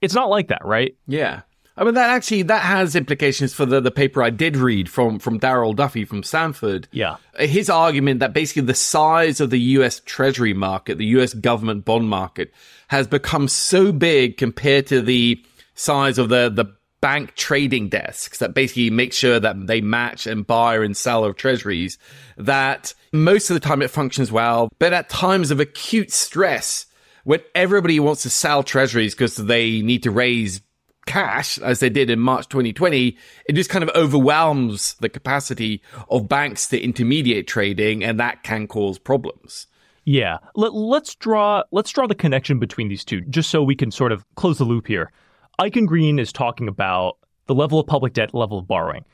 It's 0.00 0.14
not 0.14 0.30
like 0.30 0.48
that, 0.48 0.64
right? 0.64 0.96
Yeah. 1.06 1.42
I 1.80 1.84
mean 1.84 1.94
that 1.94 2.10
actually 2.10 2.42
that 2.42 2.60
has 2.60 2.94
implications 2.94 3.54
for 3.54 3.64
the, 3.64 3.80
the 3.80 3.90
paper 3.90 4.22
I 4.22 4.28
did 4.28 4.58
read 4.58 4.86
from 4.86 5.18
from 5.18 5.38
Darrell 5.38 5.74
Duffie 5.74 6.06
from 6.06 6.22
Stanford. 6.22 6.86
Yeah. 6.92 7.16
His 7.38 7.70
argument 7.70 8.20
that 8.20 8.34
basically 8.34 8.62
the 8.62 8.74
size 8.74 9.40
of 9.40 9.48
the 9.48 9.60
US 9.60 10.02
Treasury 10.04 10.52
market, 10.52 10.98
the 10.98 11.06
US 11.06 11.32
government 11.32 11.86
bond 11.86 12.10
market, 12.10 12.52
has 12.88 13.06
become 13.06 13.48
so 13.48 13.92
big 13.92 14.36
compared 14.36 14.88
to 14.88 15.00
the 15.00 15.42
size 15.74 16.18
of 16.18 16.28
the 16.28 16.50
the 16.54 16.66
bank 17.00 17.34
trading 17.34 17.88
desks 17.88 18.40
that 18.40 18.52
basically 18.52 18.90
make 18.90 19.14
sure 19.14 19.40
that 19.40 19.66
they 19.66 19.80
match 19.80 20.26
and 20.26 20.46
buy 20.46 20.76
and 20.76 20.94
sell 20.94 21.24
of 21.24 21.34
treasuries 21.34 21.96
that 22.36 22.92
most 23.10 23.48
of 23.48 23.54
the 23.54 23.60
time 23.60 23.80
it 23.80 23.88
functions 23.88 24.30
well 24.30 24.68
but 24.78 24.92
at 24.92 25.08
times 25.08 25.50
of 25.50 25.60
acute 25.60 26.10
stress 26.10 26.84
when 27.24 27.40
everybody 27.54 27.98
wants 27.98 28.22
to 28.22 28.28
sell 28.28 28.62
treasuries 28.62 29.14
because 29.14 29.36
they 29.36 29.80
need 29.80 30.02
to 30.02 30.10
raise 30.10 30.60
cash 31.06 31.58
as 31.58 31.80
they 31.80 31.90
did 31.90 32.10
in 32.10 32.18
March 32.18 32.48
2020, 32.48 33.16
it 33.46 33.52
just 33.52 33.70
kind 33.70 33.82
of 33.82 33.90
overwhelms 33.94 34.94
the 35.00 35.08
capacity 35.08 35.82
of 36.10 36.28
banks 36.28 36.68
to 36.68 36.80
intermediate 36.80 37.46
trading 37.46 38.04
and 38.04 38.20
that 38.20 38.42
can 38.42 38.66
cause 38.66 38.98
problems. 38.98 39.66
Yeah. 40.04 40.38
Let, 40.54 40.72
us 40.72 41.14
draw 41.14 41.62
let's 41.70 41.90
draw 41.90 42.06
the 42.06 42.14
connection 42.14 42.58
between 42.58 42.88
these 42.88 43.04
two 43.04 43.20
just 43.22 43.50
so 43.50 43.62
we 43.62 43.76
can 43.76 43.90
sort 43.90 44.12
of 44.12 44.24
close 44.34 44.58
the 44.58 44.64
loop 44.64 44.86
here. 44.86 45.12
Eichengreen 45.60 46.18
is 46.18 46.32
talking 46.32 46.68
about 46.68 47.18
the 47.46 47.54
level 47.54 47.78
of 47.78 47.86
public 47.86 48.12
debt, 48.12 48.32
level 48.32 48.58
of 48.58 48.66
borrowing. 48.66 49.04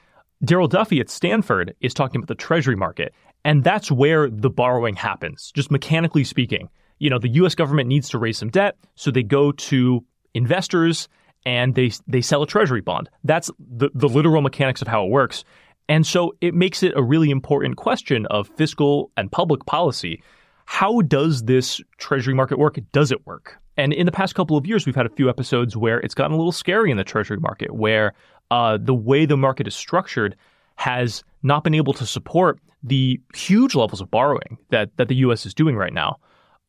Darrell 0.44 0.68
Duffie 0.68 1.00
at 1.00 1.10
Stanford 1.10 1.74
is 1.80 1.94
talking 1.94 2.18
about 2.18 2.28
the 2.28 2.34
treasury 2.34 2.76
market, 2.76 3.14
and 3.44 3.64
that's 3.64 3.90
where 3.90 4.28
the 4.28 4.50
borrowing 4.50 4.94
happens, 4.94 5.50
just 5.54 5.70
mechanically 5.70 6.24
speaking. 6.24 6.69
You 6.98 7.10
know, 7.10 7.19
the 7.19 7.31
US 7.31 7.55
government 7.55 7.88
needs 7.88 8.08
to 8.10 8.19
raise 8.19 8.38
some 8.38 8.50
debt, 8.50 8.76
so 8.94 9.10
they 9.10 9.22
go 9.22 9.52
to 9.52 10.05
investors 10.34 11.08
and 11.46 11.74
they 11.76 11.93
they 12.06 12.20
sell 12.20 12.43
a 12.43 12.46
treasury 12.46 12.82
bond. 12.82 13.08
That's 13.24 13.50
the, 13.58 13.88
the 13.94 14.08
literal 14.08 14.43
mechanics 14.43 14.82
of 14.82 14.88
how 14.88 15.05
it 15.05 15.10
works. 15.10 15.44
And 15.88 16.05
so 16.05 16.34
it 16.41 16.53
makes 16.53 16.82
it 16.82 16.93
a 16.96 17.03
really 17.03 17.31
important 17.31 17.76
question 17.76 18.26
of 18.26 18.48
fiscal 18.48 19.10
and 19.17 19.31
public 19.31 19.65
policy. 19.67 20.20
How 20.67 21.00
does 21.03 21.44
this 21.44 21.81
treasury 21.96 22.34
market 22.34 22.58
work? 22.58 22.76
Does 22.93 23.12
it 23.12 23.24
work? 23.24 23.56
And 23.76 23.93
in 23.93 24.05
the 24.05 24.12
past 24.12 24.34
couple 24.34 24.56
of 24.56 24.67
years, 24.67 24.84
we've 24.84 24.96
had 24.96 25.06
a 25.06 25.10
few 25.10 25.29
episodes 25.29 25.76
where 25.76 26.00
it's 26.00 26.15
gotten 26.15 26.32
a 26.32 26.36
little 26.36 26.50
scary 26.50 26.91
in 26.91 26.96
the 26.96 27.05
treasury 27.05 27.38
market, 27.38 27.72
where 27.72 28.15
uh, 28.50 28.79
the 28.81 28.94
way 28.94 29.26
the 29.26 29.36
market 29.36 29.69
is 29.69 29.76
structured 29.76 30.34
has 30.74 31.22
not 31.44 31.62
been 31.62 31.74
able 31.74 31.93
to 31.93 32.06
support 32.06 32.58
the 32.82 33.20
huge 33.34 33.74
levels 33.74 34.00
of 34.00 34.10
borrowing 34.10 34.58
that, 34.70 34.91
that 34.96 35.08
the 35.08 35.15
U.S. 35.17 35.46
is 35.46 35.55
doing 35.55 35.76
right 35.76 35.93
now. 35.93 36.17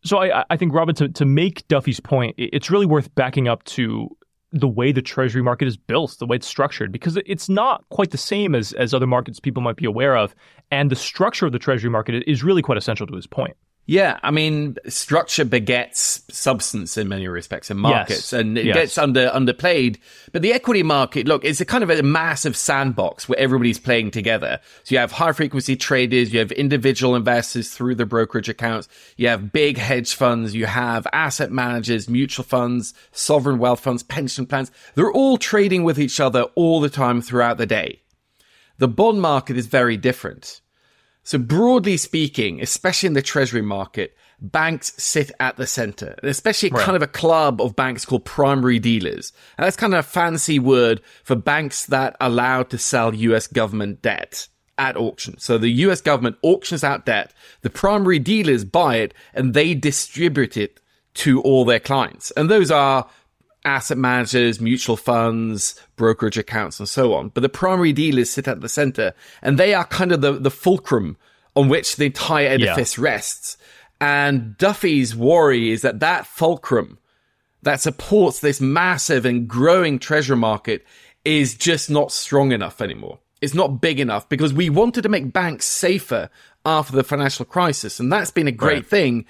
So 0.03 0.19
I, 0.19 0.45
I 0.49 0.57
think, 0.57 0.73
Robin, 0.73 0.93
to, 0.95 1.09
to 1.09 1.25
make 1.25 1.67
Duffie's 1.67 1.99
point, 1.99 2.35
it's 2.37 2.69
really 2.69 2.85
worth 2.85 3.13
backing 3.15 3.47
up 3.47 3.63
to 3.65 4.15
the 4.51 4.67
way 4.67 4.91
the 4.91 5.01
treasury 5.01 5.41
market 5.41 5.67
is 5.67 5.77
built, 5.77 6.17
the 6.19 6.25
way 6.25 6.37
it's 6.37 6.47
structured, 6.47 6.91
because 6.91 7.17
it's 7.25 7.49
not 7.49 7.83
quite 7.89 8.11
the 8.11 8.17
same 8.17 8.55
as, 8.55 8.73
as 8.73 8.93
other 8.93 9.07
markets 9.07 9.39
people 9.39 9.61
might 9.61 9.75
be 9.75 9.85
aware 9.85 10.15
of. 10.15 10.33
And 10.71 10.89
the 10.89 10.95
structure 10.95 11.45
of 11.45 11.51
the 11.51 11.59
treasury 11.59 11.89
market 11.89 12.23
is 12.27 12.43
really 12.43 12.61
quite 12.61 12.77
essential 12.77 13.07
to 13.07 13.15
his 13.15 13.27
point. 13.27 13.55
Yeah, 13.89 14.19
I 14.21 14.31
mean, 14.31 14.75
structure 14.89 15.45
begets 15.45 16.21
substance 16.29 16.97
in 16.97 17.07
many 17.07 17.29
respects 17.29 17.71
in 17.71 17.77
markets, 17.77 18.33
yes. 18.33 18.33
and 18.33 18.57
it 18.57 18.65
yes. 18.65 18.75
gets 18.75 18.97
under 18.97 19.29
underplayed. 19.29 19.95
But 20.33 20.41
the 20.41 20.51
equity 20.51 20.83
market, 20.83 21.25
look, 21.25 21.45
it's 21.45 21.61
a 21.61 21.65
kind 21.65 21.85
of 21.85 21.89
a 21.89 22.03
massive 22.03 22.57
sandbox 22.57 23.29
where 23.29 23.39
everybody's 23.39 23.79
playing 23.79 24.11
together. 24.11 24.59
So 24.83 24.93
you 24.93 24.99
have 24.99 25.13
high 25.13 25.31
frequency 25.31 25.77
traders, 25.77 26.33
you 26.33 26.39
have 26.39 26.51
individual 26.51 27.15
investors 27.15 27.69
through 27.69 27.95
the 27.95 28.05
brokerage 28.05 28.49
accounts, 28.49 28.89
you 29.15 29.29
have 29.29 29.53
big 29.53 29.77
hedge 29.77 30.13
funds, 30.15 30.53
you 30.53 30.65
have 30.65 31.07
asset 31.13 31.53
managers, 31.53 32.09
mutual 32.09 32.43
funds, 32.43 32.93
sovereign 33.13 33.57
wealth 33.57 33.79
funds, 33.79 34.03
pension 34.03 34.45
plans. 34.45 34.69
They're 34.95 35.13
all 35.13 35.37
trading 35.37 35.85
with 35.85 35.97
each 35.97 36.19
other 36.19 36.41
all 36.55 36.81
the 36.81 36.89
time 36.89 37.21
throughout 37.21 37.57
the 37.57 37.65
day. 37.65 38.01
The 38.79 38.89
bond 38.89 39.21
market 39.21 39.55
is 39.55 39.67
very 39.67 39.95
different. 39.95 40.59
So 41.27 41.37
broadly 41.37 41.97
speaking, 41.97 42.61
especially 42.61 43.07
in 43.07 43.13
the 43.13 43.21
treasury 43.21 43.61
market, 43.61 44.15
banks 44.39 44.93
sit 44.95 45.29
at 45.41 45.57
the 45.57 45.67
center, 45.67 46.15
especially 46.23 46.69
right. 46.69 46.81
kind 46.81 46.95
of 46.95 47.01
a 47.01 47.07
club 47.07 47.61
of 47.61 47.75
banks 47.75 48.05
called 48.05 48.23
primary 48.23 48.79
dealers. 48.79 49.33
And 49.57 49.65
that's 49.65 49.75
kind 49.75 49.93
of 49.93 49.99
a 49.99 50.03
fancy 50.03 50.57
word 50.57 51.01
for 51.25 51.35
banks 51.35 51.85
that 51.87 52.15
allow 52.21 52.63
to 52.63 52.77
sell 52.77 53.13
US 53.13 53.45
government 53.45 54.01
debt 54.01 54.47
at 54.77 54.95
auction. 54.95 55.37
So 55.37 55.57
the 55.57 55.67
US 55.67 55.99
government 55.99 56.37
auctions 56.43 56.81
out 56.81 57.05
debt, 57.05 57.33
the 57.59 57.69
primary 57.69 58.19
dealers 58.19 58.63
buy 58.63 58.95
it, 58.95 59.13
and 59.33 59.53
they 59.53 59.73
distribute 59.73 60.55
it 60.55 60.79
to 61.15 61.41
all 61.41 61.65
their 61.65 61.81
clients. 61.81 62.31
And 62.37 62.49
those 62.49 62.71
are 62.71 63.05
asset 63.67 63.97
managers, 63.97 64.61
mutual 64.61 64.97
funds, 64.97 65.79
brokerage 65.97 66.37
accounts, 66.37 66.79
and 66.79 66.87
so 66.87 67.13
on. 67.13 67.29
But 67.29 67.41
the 67.41 67.49
primary 67.49 67.93
dealers 67.93 68.29
sit 68.29 68.47
at 68.47 68.61
the 68.61 68.69
center, 68.69 69.13
and 69.41 69.57
they 69.57 69.73
are 69.73 69.85
kind 69.85 70.11
of 70.11 70.21
the, 70.21 70.33
the 70.33 70.49
fulcrum 70.49 71.17
on 71.55 71.67
which 71.67 71.97
the 71.97 72.05
entire 72.05 72.47
edifice 72.47 72.97
yeah. 72.97 73.03
rests. 73.03 73.57
And 73.99 74.57
Duffie's 74.57 75.15
worry 75.15 75.71
is 75.71 75.81
that 75.81 75.99
that 75.99 76.25
fulcrum 76.25 76.97
that 77.63 77.81
supports 77.81 78.39
this 78.39 78.61
massive 78.61 79.25
and 79.25 79.47
growing 79.47 79.99
treasury 79.99 80.37
market 80.37 80.85
is 81.25 81.55
just 81.55 81.89
not 81.89 82.11
strong 82.11 82.51
enough 82.51 82.79
anymore. 82.79 83.19
It's 83.41 83.53
not 83.53 83.81
big 83.81 83.99
enough 83.99 84.29
because 84.29 84.53
we 84.53 84.69
wanted 84.69 85.01
to 85.01 85.09
make 85.09 85.33
banks 85.33 85.65
safer 85.65 86.29
after 86.65 86.95
the 86.95 87.03
financial 87.03 87.45
crisis. 87.45 87.99
And 87.99 88.11
that's 88.11 88.31
been 88.31 88.47
a 88.47 88.51
great 88.51 88.75
right. 88.75 88.87
thing. 88.87 89.25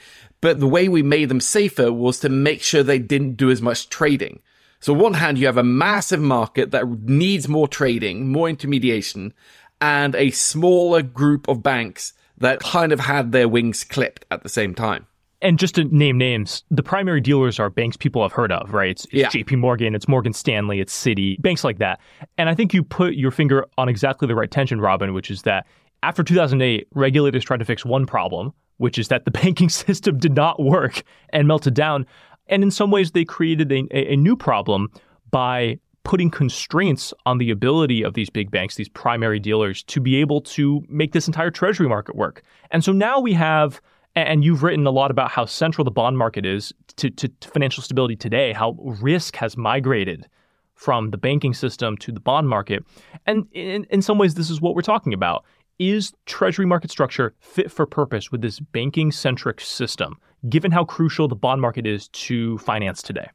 But 0.48 0.62
the 0.62 0.66
way 0.66 0.88
we 0.88 1.04
made 1.04 1.27
them 1.27 1.42
safer 1.42 1.92
was 1.92 2.22
to 2.22 2.30
make 2.30 2.62
sure 2.62 2.82
they 2.82 3.00
didn't 3.00 3.36
do 3.36 3.51
as 3.51 3.62
much 3.62 3.89
trading. 3.89 4.39
So 4.80 4.94
on 4.94 5.00
one 5.00 5.13
hand, 5.16 5.38
you 5.38 5.46
have 5.46 5.58
a 5.58 5.62
massive 5.62 6.22
market 6.22 6.72
that 6.72 6.88
needs 6.88 7.50
more 7.50 7.68
trading, 7.68 8.32
more 8.32 8.48
intermediation, 8.48 9.34
and 9.82 10.16
a 10.16 10.32
smaller 10.32 11.01
group 11.01 11.50
of 11.50 11.62
banks 11.62 12.13
that 12.38 12.62
kind 12.62 12.94
of 12.94 13.01
had 13.01 13.34
their 13.34 13.50
wings 13.50 13.84
clipped 13.84 14.24
at 14.32 14.44
the 14.44 14.48
same 14.48 14.74
time. 14.74 15.06
And 15.42 15.60
just 15.60 15.75
to 15.75 15.84
name 15.84 16.18
names, 16.18 16.63
the 16.72 16.82
primary 16.82 17.20
dealers 17.20 17.60
are 17.60 17.70
banks 17.70 17.98
people 17.98 18.22
have 18.22 18.32
heard 18.32 18.54
of, 18.54 18.74
right? 18.74 18.92
It's, 18.92 19.04
it's 19.12 19.13
yeah. 19.13 19.27
JP 19.27 19.58
Morgan, 19.58 19.96
it's 19.96 20.08
Morgan 20.08 20.32
Stanley, 20.32 20.80
it's 20.80 20.98
Citi, 20.98 21.42
banks 21.42 21.66
like 21.66 21.80
that. 21.80 22.00
And 22.38 22.48
I 22.48 22.56
think 22.56 22.74
you 22.74 22.84
put 22.84 23.16
your 23.16 23.32
finger 23.32 23.66
on 23.77 23.89
exactly 23.89 24.30
the 24.30 24.36
right 24.36 24.50
tension, 24.50 24.80
Robin, 24.80 25.13
which 25.13 25.30
is 25.30 25.42
that 25.42 25.68
after 26.04 26.24
2008, 26.24 26.88
regulators 26.94 27.44
tried 27.44 27.60
to 27.60 27.66
fix 27.66 27.84
one 27.84 28.06
problem, 28.06 28.54
which 28.77 28.98
is 28.98 29.07
that 29.10 29.25
the 29.25 29.31
banking 29.43 29.69
system 29.69 30.17
did 30.17 30.34
not 30.34 30.62
work 30.62 31.03
and 31.29 31.48
melted 31.48 31.74
down. 31.74 32.05
And 32.48 32.63
in 32.63 32.72
some 32.72 32.91
ways, 32.91 33.12
they 33.12 33.25
created 33.25 33.72
a, 33.72 33.88
a 33.91 34.15
new 34.15 34.36
problem 34.36 34.89
by 35.31 35.79
putting 36.07 36.31
constraints 36.31 37.13
on 37.25 37.38
the 37.38 37.51
ability 37.51 38.01
of 38.01 38.13
these 38.13 38.29
big 38.29 38.50
banks, 38.50 38.75
these 38.75 38.88
primary 38.88 39.39
dealers, 39.39 39.84
to 39.84 40.00
be 40.00 40.15
able 40.15 40.39
to 40.39 40.81
make 40.88 41.12
this 41.12 41.27
entire 41.27 41.51
treasury 41.51 41.89
market 41.89 42.15
work. 42.15 42.43
And 42.72 42.81
so 42.81 42.93
now 42.93 43.19
we 43.19 43.34
have, 43.34 43.81
and 44.15 44.41
you've 44.41 44.63
written 44.63 44.88
a 44.88 44.89
lot 44.89 45.12
about 45.12 45.31
how 45.31 45.43
central 45.46 45.84
the 45.84 45.91
bond 45.91 46.17
market 46.17 46.46
is 46.46 46.74
to, 46.96 47.10
to, 47.10 47.29
financial 47.41 47.84
stability 47.84 48.15
today, 48.15 48.53
how 48.53 48.77
risk 48.79 49.36
has 49.36 49.57
migrated 49.57 50.29
from 50.75 51.10
the 51.10 51.17
banking 51.17 51.53
system 51.53 51.98
to 51.98 52.13
the 52.13 52.22
bond 52.22 52.48
market. 52.48 52.86
And 53.25 53.46
in, 53.51 53.84
in 53.89 54.01
some 54.01 54.17
ways, 54.17 54.36
this 54.36 54.50
is 54.50 54.62
what 54.62 54.75
we're 54.75 54.84
talking 54.84 55.13
about. 55.13 55.43
Is 55.79 56.13
treasury 56.25 56.65
market 56.65 56.89
structure 56.89 57.36
fit 57.39 57.72
for 57.72 57.86
purpose 57.86 58.31
with 58.31 58.41
this 58.41 58.60
banking 58.60 59.12
centric 59.12 59.62
system, 59.62 60.19
given 60.50 60.72
how 60.72 60.84
crucial 60.84 61.27
the 61.27 61.36
bond 61.36 61.62
market 61.62 61.86
is 61.86 62.07
to 62.10 62.57
finance 62.57 63.03
today? 63.03 63.29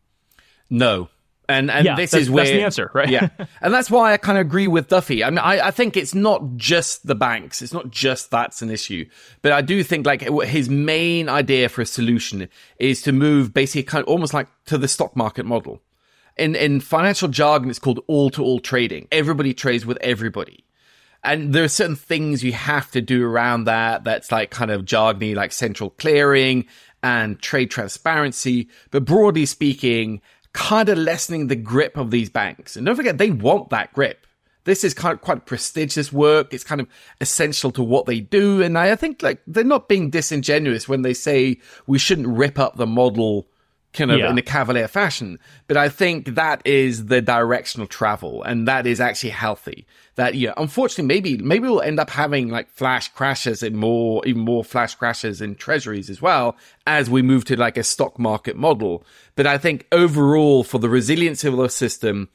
No, 0.68 1.08
and 1.48 1.70
and 1.70 1.84
yeah, 1.84 1.94
this 1.94 2.14
is 2.14 2.30
where 2.30 2.44
that's 2.44 2.54
the 2.54 2.62
answer, 2.62 2.90
right? 2.94 3.08
yeah, 3.08 3.28
and 3.60 3.72
that's 3.72 3.90
why 3.90 4.12
I 4.12 4.16
kind 4.16 4.38
of 4.38 4.46
agree 4.46 4.66
with 4.66 4.88
Duffie. 4.88 5.24
I 5.24 5.30
mean, 5.30 5.38
I, 5.38 5.68
I 5.68 5.70
think 5.70 5.96
it's 5.96 6.14
not 6.14 6.56
just 6.56 7.06
the 7.06 7.14
banks; 7.14 7.62
it's 7.62 7.72
not 7.72 7.90
just 7.90 8.30
that's 8.30 8.62
an 8.62 8.70
issue, 8.70 9.06
but 9.42 9.52
I 9.52 9.60
do 9.60 9.84
think 9.84 10.06
like 10.06 10.22
his 10.22 10.68
main 10.68 11.28
idea 11.28 11.68
for 11.68 11.82
a 11.82 11.86
solution 11.86 12.48
is 12.78 13.02
to 13.02 13.12
move 13.12 13.54
basically 13.54 13.84
kind 13.84 14.02
of 14.02 14.08
almost 14.08 14.34
like 14.34 14.48
to 14.66 14.78
the 14.78 14.88
stock 14.88 15.14
market 15.16 15.46
model. 15.46 15.80
In 16.36 16.56
in 16.56 16.80
financial 16.80 17.28
jargon, 17.28 17.70
it's 17.70 17.78
called 17.78 18.00
all 18.08 18.30
to 18.30 18.42
all 18.42 18.58
trading. 18.58 19.06
Everybody 19.12 19.54
trades 19.54 19.84
with 19.84 19.98
everybody. 20.00 20.64
And 21.24 21.52
there 21.52 21.64
are 21.64 21.68
certain 21.68 21.96
things 21.96 22.42
you 22.42 22.52
have 22.52 22.90
to 22.92 23.00
do 23.00 23.24
around 23.24 23.64
that. 23.64 24.04
That's 24.04 24.32
like 24.32 24.50
kind 24.50 24.70
of 24.70 24.84
jargony, 24.84 25.34
like 25.34 25.52
central 25.52 25.90
clearing 25.90 26.66
and 27.02 27.40
trade 27.40 27.70
transparency. 27.70 28.68
But 28.90 29.04
broadly 29.04 29.46
speaking, 29.46 30.20
kind 30.52 30.88
of 30.88 30.98
lessening 30.98 31.46
the 31.46 31.56
grip 31.56 31.96
of 31.96 32.10
these 32.10 32.28
banks. 32.28 32.76
And 32.76 32.86
don't 32.86 32.96
forget, 32.96 33.18
they 33.18 33.30
want 33.30 33.70
that 33.70 33.92
grip. 33.92 34.26
This 34.64 34.84
is 34.84 34.94
kind 34.94 35.12
of 35.12 35.20
quite 35.20 35.46
prestigious 35.46 36.12
work. 36.12 36.54
It's 36.54 36.64
kind 36.64 36.80
of 36.80 36.88
essential 37.20 37.72
to 37.72 37.82
what 37.82 38.06
they 38.06 38.20
do. 38.20 38.62
And 38.62 38.78
I 38.78 38.94
think 38.94 39.22
like 39.22 39.42
they're 39.46 39.64
not 39.64 39.88
being 39.88 40.10
disingenuous 40.10 40.88
when 40.88 41.02
they 41.02 41.14
say 41.14 41.58
we 41.86 41.98
shouldn't 41.98 42.28
rip 42.28 42.58
up 42.58 42.76
the 42.76 42.86
model 42.86 43.46
kind 43.92 44.10
of 44.10 44.18
yeah. 44.18 44.30
in 44.30 44.38
a 44.38 44.42
cavalier 44.42 44.88
fashion. 44.88 45.38
But 45.66 45.76
I 45.76 45.88
think 45.88 46.34
that 46.34 46.62
is 46.64 47.06
the 47.06 47.20
directional 47.20 47.86
travel 47.86 48.42
and 48.42 48.66
that 48.68 48.86
is 48.86 49.00
actually 49.00 49.30
healthy. 49.30 49.86
That, 50.14 50.34
yeah, 50.34 50.52
unfortunately, 50.56 51.06
maybe, 51.06 51.38
maybe 51.38 51.68
we'll 51.68 51.80
end 51.80 51.98
up 51.98 52.10
having 52.10 52.48
like 52.48 52.68
flash 52.70 53.08
crashes 53.08 53.62
and 53.62 53.76
more, 53.76 54.24
even 54.26 54.42
more 54.42 54.64
flash 54.64 54.94
crashes 54.94 55.40
in 55.40 55.54
treasuries 55.54 56.10
as 56.10 56.20
well 56.20 56.56
as 56.86 57.08
we 57.08 57.22
move 57.22 57.44
to 57.46 57.56
like 57.56 57.76
a 57.76 57.82
stock 57.82 58.18
market 58.18 58.56
model. 58.56 59.04
But 59.36 59.46
I 59.46 59.58
think 59.58 59.86
overall 59.92 60.64
for 60.64 60.78
the 60.78 60.90
resilience 60.90 61.44
of 61.44 61.56
the 61.56 61.68
system, 61.68 62.28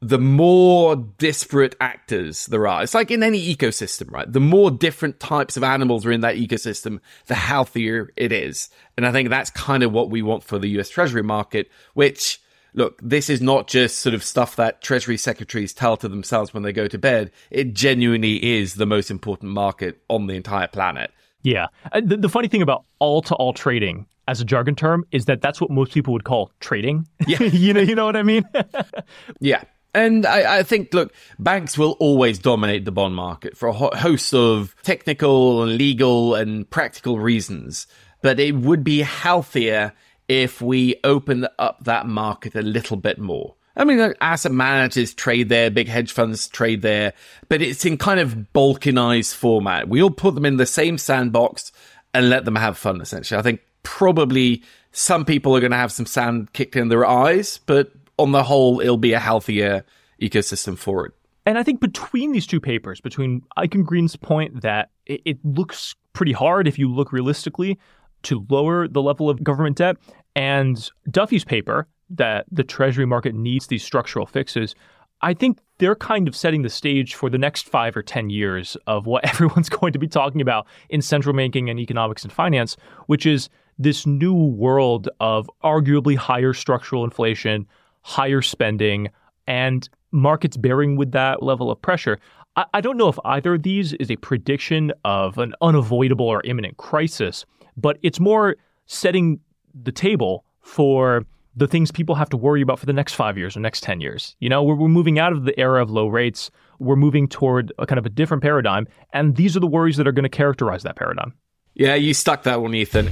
the 0.00 0.18
more 0.18 0.96
disparate 0.96 1.74
actors 1.80 2.46
there 2.46 2.66
are. 2.66 2.82
It's 2.82 2.94
like 2.94 3.10
in 3.10 3.22
any 3.22 3.54
ecosystem, 3.54 4.10
right? 4.10 4.30
The 4.32 4.40
more 4.40 4.70
different 4.70 5.18
types 5.18 5.56
of 5.56 5.64
animals 5.64 6.06
are 6.06 6.12
in 6.12 6.20
that 6.20 6.36
ecosystem, 6.36 7.00
the 7.26 7.34
healthier 7.34 8.10
it 8.16 8.30
is. 8.30 8.68
And 8.96 9.06
I 9.06 9.12
think 9.12 9.28
that's 9.28 9.50
kind 9.50 9.82
of 9.82 9.92
what 9.92 10.10
we 10.10 10.22
want 10.22 10.44
for 10.44 10.58
the 10.58 10.68
US 10.78 10.88
Treasury 10.88 11.22
market, 11.22 11.68
which, 11.94 12.40
look, 12.74 13.00
this 13.02 13.28
is 13.28 13.40
not 13.40 13.66
just 13.66 13.98
sort 13.98 14.14
of 14.14 14.22
stuff 14.22 14.54
that 14.56 14.82
Treasury 14.82 15.16
secretaries 15.16 15.72
tell 15.72 15.96
to 15.96 16.08
themselves 16.08 16.54
when 16.54 16.62
they 16.62 16.72
go 16.72 16.86
to 16.86 16.98
bed. 16.98 17.32
It 17.50 17.74
genuinely 17.74 18.58
is 18.58 18.74
the 18.74 18.86
most 18.86 19.10
important 19.10 19.50
market 19.52 20.00
on 20.08 20.28
the 20.28 20.34
entire 20.34 20.68
planet. 20.68 21.10
Yeah. 21.42 21.66
Uh, 21.90 22.02
the, 22.04 22.16
the 22.18 22.28
funny 22.28 22.48
thing 22.48 22.62
about 22.62 22.84
all 23.00 23.20
to 23.22 23.34
all 23.34 23.52
trading 23.52 24.06
as 24.28 24.40
a 24.40 24.44
jargon 24.44 24.76
term 24.76 25.04
is 25.10 25.24
that 25.24 25.40
that's 25.40 25.60
what 25.60 25.70
most 25.70 25.92
people 25.92 26.12
would 26.12 26.24
call 26.24 26.52
trading. 26.60 27.08
Yeah. 27.26 27.42
you 27.42 27.72
know, 27.72 27.80
you 27.80 27.96
know 27.96 28.04
what 28.04 28.16
I 28.16 28.22
mean? 28.22 28.44
yeah. 29.40 29.64
And 29.98 30.24
I, 30.24 30.58
I, 30.58 30.62
think, 30.62 30.94
look, 30.94 31.12
banks 31.40 31.76
will 31.76 31.96
always 31.98 32.38
dominate 32.38 32.84
the 32.84 32.92
bond 32.92 33.16
market 33.16 33.56
for 33.56 33.68
a 33.68 33.72
host 33.72 34.32
of 34.32 34.76
technical 34.84 35.64
and 35.64 35.76
legal 35.76 36.36
and 36.36 36.70
practical 36.70 37.18
reasons. 37.18 37.88
But 38.22 38.38
it 38.38 38.54
would 38.54 38.84
be 38.84 39.00
healthier 39.00 39.92
if 40.28 40.62
we 40.62 41.00
open 41.02 41.48
up 41.58 41.82
that 41.82 42.06
market 42.06 42.54
a 42.54 42.62
little 42.62 42.96
bit 42.96 43.18
more. 43.18 43.56
I 43.76 43.82
mean, 43.82 44.14
asset 44.20 44.52
managers 44.52 45.14
trade 45.14 45.48
there, 45.48 45.68
big 45.68 45.88
hedge 45.88 46.12
funds 46.12 46.46
trade 46.46 46.82
there, 46.82 47.12
but 47.48 47.60
it's 47.60 47.84
in 47.84 47.98
kind 47.98 48.20
of 48.20 48.36
balkanized 48.54 49.34
format. 49.34 49.88
We 49.88 50.00
all 50.00 50.10
put 50.10 50.36
them 50.36 50.46
in 50.46 50.58
the 50.58 50.66
same 50.66 50.96
sandbox 50.96 51.72
and 52.14 52.30
let 52.30 52.44
them 52.44 52.56
have 52.56 52.78
fun, 52.78 53.00
essentially. 53.00 53.36
I 53.36 53.42
think 53.42 53.62
probably 53.82 54.62
some 54.92 55.24
people 55.24 55.56
are 55.56 55.60
going 55.60 55.72
to 55.72 55.76
have 55.76 55.92
some 55.92 56.06
sand 56.06 56.52
kicked 56.52 56.76
in 56.76 56.86
their 56.86 57.04
eyes, 57.04 57.58
but 57.66 57.90
on 58.18 58.32
the 58.32 58.42
whole, 58.42 58.80
it'll 58.80 58.96
be 58.96 59.12
a 59.12 59.20
healthier 59.20 59.84
ecosystem 60.20 60.76
for 60.76 61.06
it. 61.06 61.12
And 61.46 61.56
I 61.56 61.62
think 61.62 61.80
between 61.80 62.32
these 62.32 62.46
two 62.46 62.60
papers, 62.60 63.00
between 63.00 63.42
Eichengreen's 63.56 64.16
point 64.16 64.60
that 64.62 64.90
it, 65.06 65.22
it 65.24 65.38
looks 65.44 65.94
pretty 66.12 66.32
hard 66.32 66.68
if 66.68 66.78
you 66.78 66.92
look 66.92 67.12
realistically 67.12 67.78
to 68.24 68.44
lower 68.50 68.88
the 68.88 69.00
level 69.00 69.30
of 69.30 69.42
government 69.42 69.76
debt, 69.76 69.96
and 70.34 70.90
Duffie's 71.10 71.44
paper 71.44 71.86
that 72.10 72.46
the 72.50 72.64
Treasury 72.64 73.06
market 73.06 73.34
needs 73.34 73.68
these 73.68 73.84
structural 73.84 74.26
fixes, 74.26 74.74
I 75.20 75.34
think 75.34 75.58
they're 75.78 75.96
kind 75.96 76.28
of 76.28 76.36
setting 76.36 76.62
the 76.62 76.68
stage 76.68 77.14
for 77.14 77.30
the 77.30 77.38
next 77.38 77.68
five 77.68 77.96
or 77.96 78.02
10 78.02 78.30
years 78.30 78.76
of 78.86 79.06
what 79.06 79.24
everyone's 79.28 79.68
going 79.68 79.92
to 79.92 79.98
be 79.98 80.08
talking 80.08 80.40
about 80.40 80.66
in 80.90 81.02
central 81.02 81.34
banking 81.34 81.70
and 81.70 81.80
economics 81.80 82.24
and 82.24 82.32
finance, 82.32 82.76
which 83.06 83.26
is 83.26 83.48
this 83.78 84.06
new 84.06 84.34
world 84.34 85.08
of 85.20 85.50
arguably 85.62 86.16
higher 86.16 86.52
structural 86.52 87.04
inflation, 87.04 87.66
higher 88.02 88.42
spending, 88.42 89.08
and 89.46 89.88
markets 90.10 90.56
bearing 90.56 90.96
with 90.96 91.12
that 91.12 91.42
level 91.42 91.70
of 91.70 91.80
pressure. 91.80 92.18
I, 92.56 92.64
I 92.74 92.80
don't 92.80 92.96
know 92.96 93.08
if 93.08 93.18
either 93.24 93.54
of 93.54 93.62
these 93.62 93.92
is 93.94 94.10
a 94.10 94.16
prediction 94.16 94.92
of 95.04 95.38
an 95.38 95.54
unavoidable 95.60 96.26
or 96.26 96.42
imminent 96.44 96.76
crisis, 96.76 97.44
but 97.76 97.98
it's 98.02 98.20
more 98.20 98.56
setting 98.86 99.40
the 99.74 99.92
table 99.92 100.44
for 100.60 101.24
the 101.56 101.66
things 101.66 101.90
people 101.90 102.14
have 102.14 102.28
to 102.30 102.36
worry 102.36 102.62
about 102.62 102.78
for 102.78 102.86
the 102.86 102.92
next 102.92 103.14
five 103.14 103.36
years 103.36 103.56
or 103.56 103.60
next 103.60 103.82
10 103.82 104.00
years. 104.00 104.36
You 104.38 104.48
know, 104.48 104.62
we're, 104.62 104.76
we're 104.76 104.88
moving 104.88 105.18
out 105.18 105.32
of 105.32 105.44
the 105.44 105.58
era 105.58 105.82
of 105.82 105.90
low 105.90 106.06
rates. 106.06 106.50
We're 106.78 106.96
moving 106.96 107.26
toward 107.26 107.72
a 107.78 107.86
kind 107.86 107.98
of 107.98 108.06
a 108.06 108.10
different 108.10 108.42
paradigm. 108.42 108.86
And 109.12 109.34
these 109.34 109.56
are 109.56 109.60
the 109.60 109.66
worries 109.66 109.96
that 109.96 110.06
are 110.06 110.12
going 110.12 110.22
to 110.22 110.28
characterize 110.28 110.84
that 110.84 110.94
paradigm. 110.94 111.34
Yeah, 111.78 111.94
you 111.94 112.12
stuck 112.12 112.42
that 112.42 112.60
one, 112.60 112.74
Ethan. 112.74 113.08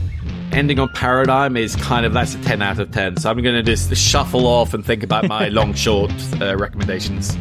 Ending 0.50 0.80
on 0.80 0.88
Paradigm 0.88 1.56
is 1.56 1.76
kind 1.76 2.04
of 2.04 2.12
that's 2.12 2.34
a 2.34 2.42
10 2.42 2.62
out 2.62 2.80
of 2.80 2.90
10. 2.90 3.18
So 3.18 3.30
I'm 3.30 3.40
going 3.40 3.54
to 3.54 3.62
just 3.62 3.94
shuffle 3.94 4.44
off 4.44 4.74
and 4.74 4.84
think 4.84 5.04
about 5.04 5.28
my 5.28 5.48
long 5.48 5.72
short 5.84 6.10
uh, 6.40 6.56
recommendations. 6.56 7.38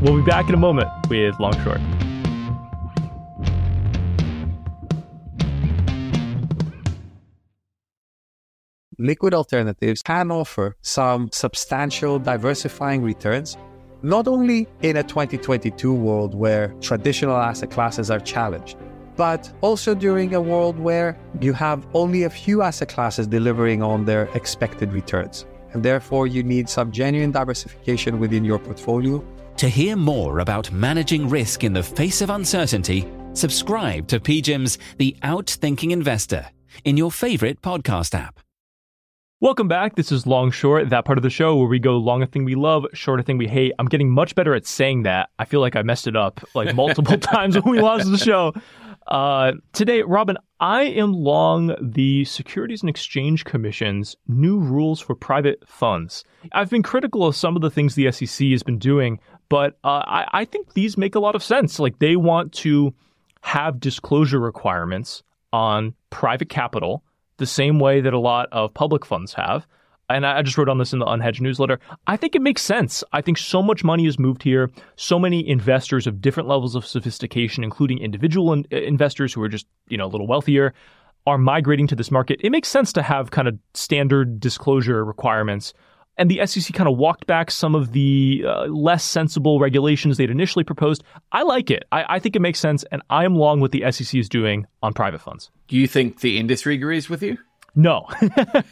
We'll 0.00 0.16
be 0.16 0.22
back 0.22 0.48
in 0.48 0.54
a 0.54 0.58
moment 0.58 0.88
with 1.08 1.38
long 1.40 1.60
short. 1.64 1.80
liquid 9.00 9.32
alternatives 9.32 10.02
can 10.02 10.30
offer 10.30 10.76
some 10.82 11.30
substantial 11.32 12.18
diversifying 12.18 13.02
returns, 13.02 13.56
not 14.02 14.28
only 14.28 14.68
in 14.82 14.98
a 14.98 15.02
2022 15.02 15.92
world 15.92 16.34
where 16.34 16.68
traditional 16.82 17.36
asset 17.36 17.70
classes 17.70 18.10
are 18.10 18.20
challenged, 18.20 18.76
but 19.20 19.52
also 19.60 19.94
during 19.94 20.34
a 20.34 20.40
world 20.40 20.78
where 20.78 21.14
you 21.42 21.52
have 21.52 21.86
only 21.92 22.22
a 22.22 22.30
few 22.30 22.62
asset 22.62 22.88
classes 22.88 23.26
delivering 23.26 23.82
on 23.82 24.06
their 24.06 24.30
expected 24.34 24.94
returns. 24.94 25.44
And 25.74 25.82
therefore, 25.82 26.26
you 26.26 26.42
need 26.42 26.70
some 26.70 26.90
genuine 26.90 27.30
diversification 27.30 28.18
within 28.18 28.46
your 28.46 28.58
portfolio. 28.58 29.22
To 29.58 29.68
hear 29.68 29.94
more 29.94 30.38
about 30.38 30.72
managing 30.72 31.28
risk 31.28 31.64
in 31.64 31.74
the 31.74 31.82
face 31.82 32.22
of 32.22 32.30
uncertainty, 32.30 33.06
subscribe 33.34 34.08
to 34.08 34.20
PGIM's 34.20 34.78
The 34.96 35.14
Outthinking 35.22 35.90
Investor 35.90 36.46
in 36.84 36.96
your 36.96 37.12
favorite 37.12 37.60
podcast 37.60 38.14
app. 38.14 38.40
Welcome 39.42 39.68
back. 39.68 39.96
This 39.96 40.12
is 40.12 40.26
Long 40.26 40.50
Short, 40.50 40.88
that 40.88 41.04
part 41.04 41.18
of 41.18 41.22
the 41.22 41.30
show 41.30 41.56
where 41.56 41.68
we 41.68 41.78
go 41.78 41.98
long 41.98 42.22
a 42.22 42.26
thing 42.26 42.44
we 42.46 42.54
love, 42.54 42.86
short 42.94 43.20
a 43.20 43.22
thing 43.22 43.36
we 43.36 43.48
hate. 43.48 43.72
I'm 43.78 43.86
getting 43.86 44.10
much 44.10 44.34
better 44.34 44.54
at 44.54 44.66
saying 44.66 45.02
that. 45.04 45.28
I 45.38 45.44
feel 45.44 45.60
like 45.60 45.76
I 45.76 45.82
messed 45.82 46.06
it 46.06 46.16
up 46.16 46.42
like 46.54 46.74
multiple 46.74 47.18
times 47.34 47.54
when 47.54 47.70
we 47.70 47.80
launched 47.80 48.10
the 48.10 48.18
show. 48.18 48.54
Uh, 49.10 49.52
today, 49.72 50.02
Robin, 50.02 50.36
I 50.60 50.82
am 50.82 51.12
long 51.12 51.74
the 51.80 52.24
Securities 52.26 52.82
and 52.82 52.90
Exchange 52.90 53.44
Commission's 53.44 54.16
new 54.28 54.58
rules 54.58 55.00
for 55.00 55.16
private 55.16 55.66
funds. 55.66 56.24
I've 56.52 56.70
been 56.70 56.84
critical 56.84 57.26
of 57.26 57.34
some 57.34 57.56
of 57.56 57.62
the 57.62 57.70
things 57.70 57.94
the 57.94 58.10
SEC 58.12 58.48
has 58.48 58.62
been 58.62 58.78
doing, 58.78 59.18
but 59.48 59.78
uh, 59.82 60.02
I, 60.06 60.26
I 60.32 60.44
think 60.44 60.74
these 60.74 60.96
make 60.96 61.16
a 61.16 61.20
lot 61.20 61.34
of 61.34 61.42
sense. 61.42 61.80
Like 61.80 61.98
they 61.98 62.14
want 62.14 62.52
to 62.54 62.94
have 63.42 63.80
disclosure 63.80 64.38
requirements 64.38 65.22
on 65.52 65.94
private 66.10 66.48
capital 66.48 67.02
the 67.38 67.46
same 67.46 67.80
way 67.80 68.00
that 68.02 68.12
a 68.12 68.18
lot 68.18 68.48
of 68.52 68.72
public 68.74 69.04
funds 69.04 69.32
have. 69.34 69.66
And 70.10 70.26
I 70.26 70.42
just 70.42 70.58
wrote 70.58 70.68
on 70.68 70.78
this 70.78 70.92
in 70.92 70.98
the 70.98 71.06
Unhedged 71.06 71.40
newsletter. 71.40 71.78
I 72.06 72.16
think 72.16 72.34
it 72.34 72.42
makes 72.42 72.62
sense. 72.62 73.04
I 73.12 73.20
think 73.20 73.38
so 73.38 73.62
much 73.62 73.84
money 73.84 74.04
has 74.06 74.18
moved 74.18 74.42
here. 74.42 74.70
So 74.96 75.18
many 75.18 75.48
investors 75.48 76.06
of 76.06 76.20
different 76.20 76.48
levels 76.48 76.74
of 76.74 76.84
sophistication, 76.84 77.62
including 77.62 77.98
individual 77.98 78.52
in- 78.52 78.66
uh, 78.72 78.76
investors 78.76 79.32
who 79.32 79.42
are 79.42 79.48
just, 79.48 79.66
you 79.88 79.96
know, 79.96 80.06
a 80.06 80.08
little 80.08 80.26
wealthier, 80.26 80.74
are 81.26 81.38
migrating 81.38 81.86
to 81.86 81.94
this 81.94 82.10
market. 82.10 82.40
It 82.42 82.50
makes 82.50 82.68
sense 82.68 82.92
to 82.94 83.02
have 83.02 83.30
kind 83.30 83.46
of 83.46 83.58
standard 83.74 84.40
disclosure 84.40 85.04
requirements. 85.04 85.72
And 86.16 86.30
the 86.30 86.44
SEC 86.44 86.74
kind 86.74 86.88
of 86.88 86.98
walked 86.98 87.26
back 87.26 87.50
some 87.50 87.74
of 87.74 87.92
the 87.92 88.44
uh, 88.46 88.64
less 88.66 89.04
sensible 89.04 89.58
regulations 89.58 90.16
they'd 90.16 90.30
initially 90.30 90.64
proposed. 90.64 91.02
I 91.32 91.42
like 91.44 91.70
it. 91.70 91.84
I, 91.92 92.16
I 92.16 92.18
think 92.18 92.36
it 92.36 92.42
makes 92.42 92.58
sense. 92.58 92.84
And 92.90 93.00
I 93.08 93.24
am 93.24 93.36
long 93.36 93.60
what 93.60 93.70
the 93.70 93.90
SEC 93.90 94.14
is 94.18 94.28
doing 94.28 94.66
on 94.82 94.92
private 94.92 95.20
funds. 95.20 95.50
Do 95.68 95.76
you 95.76 95.86
think 95.86 96.20
the 96.20 96.38
industry 96.38 96.74
agrees 96.74 97.08
with 97.08 97.22
you? 97.22 97.38
No. 97.74 98.06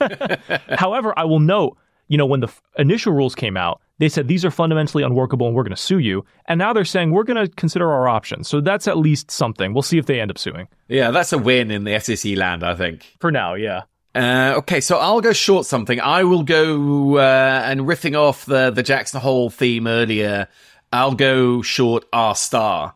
However, 0.71 1.13
I 1.17 1.25
will 1.25 1.41
note, 1.41 1.77
you 2.09 2.17
know, 2.17 2.27
when 2.27 2.41
the 2.41 2.49
f- 2.49 2.63
initial 2.79 3.13
rules 3.13 3.35
came 3.35 3.57
out, 3.57 3.81
they 3.99 4.09
said 4.09 4.29
these 4.29 4.45
are 4.45 4.51
fundamentally 4.51 5.03
unworkable 5.03 5.47
and 5.47 5.57
we're 5.57 5.65
going 5.65 5.75
to 5.75 5.83
sue 5.83 5.99
you. 5.99 6.25
And 6.47 6.59
now 6.59 6.73
they're 6.73 6.85
saying 6.85 7.11
we're 7.11 7.25
going 7.25 7.45
to 7.45 7.53
consider 7.55 7.91
our 7.91 8.09
options. 8.09 8.49
So 8.49 8.61
that's 8.61 8.89
at 8.89 8.97
least 8.97 9.31
something. 9.31 9.73
We'll 9.75 9.83
see 9.83 9.99
if 9.99 10.07
they 10.07 10.21
end 10.21 10.31
up 10.31 10.39
suing. 10.39 10.69
Yeah, 10.89 11.11
that's 11.11 11.33
a 11.33 11.39
win 11.39 11.71
in 11.71 11.85
the 11.85 11.99
SEC 11.99 12.37
land, 12.37 12.63
I 12.65 12.75
think. 12.75 13.17
For 13.21 13.31
now, 13.31 13.55
yeah. 13.55 13.83
Uh, 14.15 14.55
okay, 14.59 14.81
so 14.81 14.99
I'll 14.99 15.21
go 15.21 15.33
short 15.33 15.67
something. 15.67 16.01
I 16.01 16.25
will 16.25 16.43
go 16.43 17.19
uh, 17.19 17.63
and 17.65 17.83
riffing 17.83 18.19
off 18.19 18.47
the 18.47 18.71
the 18.71 18.83
Jackson 18.83 19.21
Hole 19.21 19.51
theme 19.51 19.87
earlier. 19.87 20.49
I'll 20.93 21.15
go 21.15 21.63
short 21.63 22.05
R 22.13 22.35
star. 22.35 22.95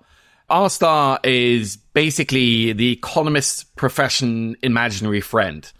R 0.48 0.70
star 0.70 1.20
is 1.22 1.76
basically 1.76 2.72
the 2.72 2.92
economist's 2.92 3.64
profession 3.64 4.56
imaginary 4.62 5.20
friend. 5.20 5.70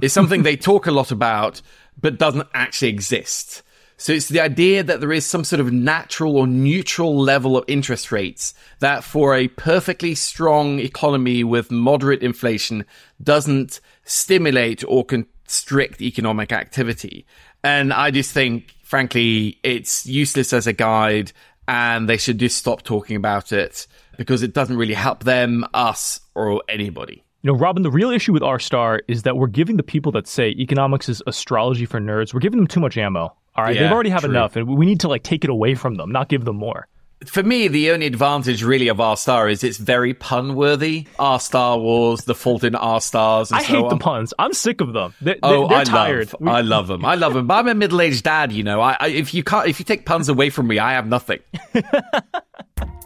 It's 0.00 0.14
something 0.14 0.42
they 0.42 0.56
talk 0.56 0.86
a 0.86 0.92
lot 0.92 1.10
about, 1.10 1.62
but 2.00 2.18
doesn't 2.18 2.48
actually 2.54 2.88
exist. 2.88 3.62
So 3.96 4.14
it's 4.14 4.28
the 4.28 4.40
idea 4.40 4.82
that 4.82 5.00
there 5.00 5.12
is 5.12 5.26
some 5.26 5.44
sort 5.44 5.60
of 5.60 5.74
natural 5.74 6.38
or 6.38 6.46
neutral 6.46 7.20
level 7.20 7.58
of 7.58 7.64
interest 7.68 8.10
rates 8.10 8.54
that 8.78 9.04
for 9.04 9.34
a 9.34 9.48
perfectly 9.48 10.14
strong 10.14 10.78
economy 10.78 11.44
with 11.44 11.70
moderate 11.70 12.22
inflation 12.22 12.86
doesn't 13.22 13.80
stimulate 14.04 14.82
or 14.88 15.04
constrict 15.04 16.00
economic 16.00 16.50
activity. 16.50 17.26
And 17.62 17.92
I 17.92 18.10
just 18.10 18.32
think, 18.32 18.74
frankly, 18.82 19.58
it's 19.62 20.06
useless 20.06 20.54
as 20.54 20.66
a 20.66 20.72
guide 20.72 21.32
and 21.68 22.08
they 22.08 22.16
should 22.16 22.38
just 22.38 22.56
stop 22.56 22.82
talking 22.82 23.16
about 23.16 23.52
it 23.52 23.86
because 24.16 24.42
it 24.42 24.54
doesn't 24.54 24.78
really 24.78 24.94
help 24.94 25.24
them, 25.24 25.66
us, 25.74 26.20
or 26.34 26.62
anybody. 26.70 27.22
You 27.42 27.52
know, 27.52 27.58
Robin, 27.58 27.82
the 27.82 27.90
real 27.90 28.10
issue 28.10 28.32
with 28.34 28.42
R 28.42 28.58
Star 28.58 29.00
is 29.08 29.22
that 29.22 29.36
we're 29.36 29.46
giving 29.46 29.76
the 29.78 29.82
people 29.82 30.12
that 30.12 30.26
say 30.26 30.50
economics 30.50 31.08
is 31.08 31.22
astrology 31.26 31.86
for 31.86 31.98
nerds, 32.00 32.34
we're 32.34 32.40
giving 32.40 32.58
them 32.58 32.66
too 32.66 32.80
much 32.80 32.98
ammo. 32.98 33.34
All 33.56 33.64
right. 33.64 33.74
Yeah, 33.74 33.82
They've 33.84 33.92
already 33.92 34.10
have 34.10 34.20
true. 34.22 34.30
enough, 34.30 34.56
and 34.56 34.68
we 34.68 34.84
need 34.86 35.00
to 35.00 35.08
like 35.08 35.22
take 35.22 35.42
it 35.44 35.50
away 35.50 35.74
from 35.74 35.94
them, 35.96 36.12
not 36.12 36.28
give 36.28 36.44
them 36.44 36.56
more. 36.56 36.86
For 37.26 37.42
me, 37.42 37.68
the 37.68 37.90
only 37.90 38.06
advantage 38.06 38.62
really 38.62 38.88
of 38.88 39.00
R 39.00 39.16
Star 39.16 39.48
is 39.48 39.64
it's 39.64 39.76
very 39.78 40.12
pun 40.14 40.54
worthy. 40.54 41.06
R 41.18 41.40
Star 41.40 41.78
Wars, 41.78 42.24
the 42.24 42.34
fault 42.34 42.62
in 42.64 42.74
R 42.74 43.00
Stars, 43.00 43.50
and 43.50 43.60
I 43.60 43.62
so 43.62 43.68
hate 43.74 43.82
on. 43.84 43.88
the 43.88 43.96
puns. 43.96 44.34
I'm 44.38 44.52
sick 44.52 44.80
of 44.82 44.92
them. 44.92 45.14
They, 45.22 45.38
Oh, 45.42 45.68
they, 45.68 45.74
are 45.76 45.80
I 45.80 45.84
tired. 45.84 46.32
love, 46.40 46.48
I 46.48 46.60
love 46.60 46.86
them. 46.88 47.04
I 47.06 47.14
love 47.14 47.32
them. 47.34 47.46
But 47.46 47.54
I'm 47.54 47.68
a 47.68 47.74
middle-aged 47.74 48.22
dad, 48.22 48.52
you 48.52 48.62
know. 48.62 48.80
I, 48.82 48.96
I 49.00 49.08
if 49.08 49.32
you 49.34 49.42
can't, 49.42 49.66
if 49.68 49.78
you 49.78 49.84
take 49.86 50.04
puns 50.06 50.28
away 50.28 50.50
from 50.50 50.66
me, 50.66 50.78
I 50.78 50.92
have 50.92 51.06
nothing. 51.06 51.40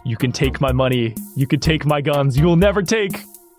You 0.06 0.18
can 0.18 0.32
take 0.32 0.60
my 0.60 0.70
money. 0.70 1.14
You 1.34 1.46
can 1.46 1.60
take 1.60 1.86
my 1.86 2.02
guns. 2.02 2.36
You 2.36 2.44
will 2.44 2.56
never 2.56 2.82
take 2.82 3.12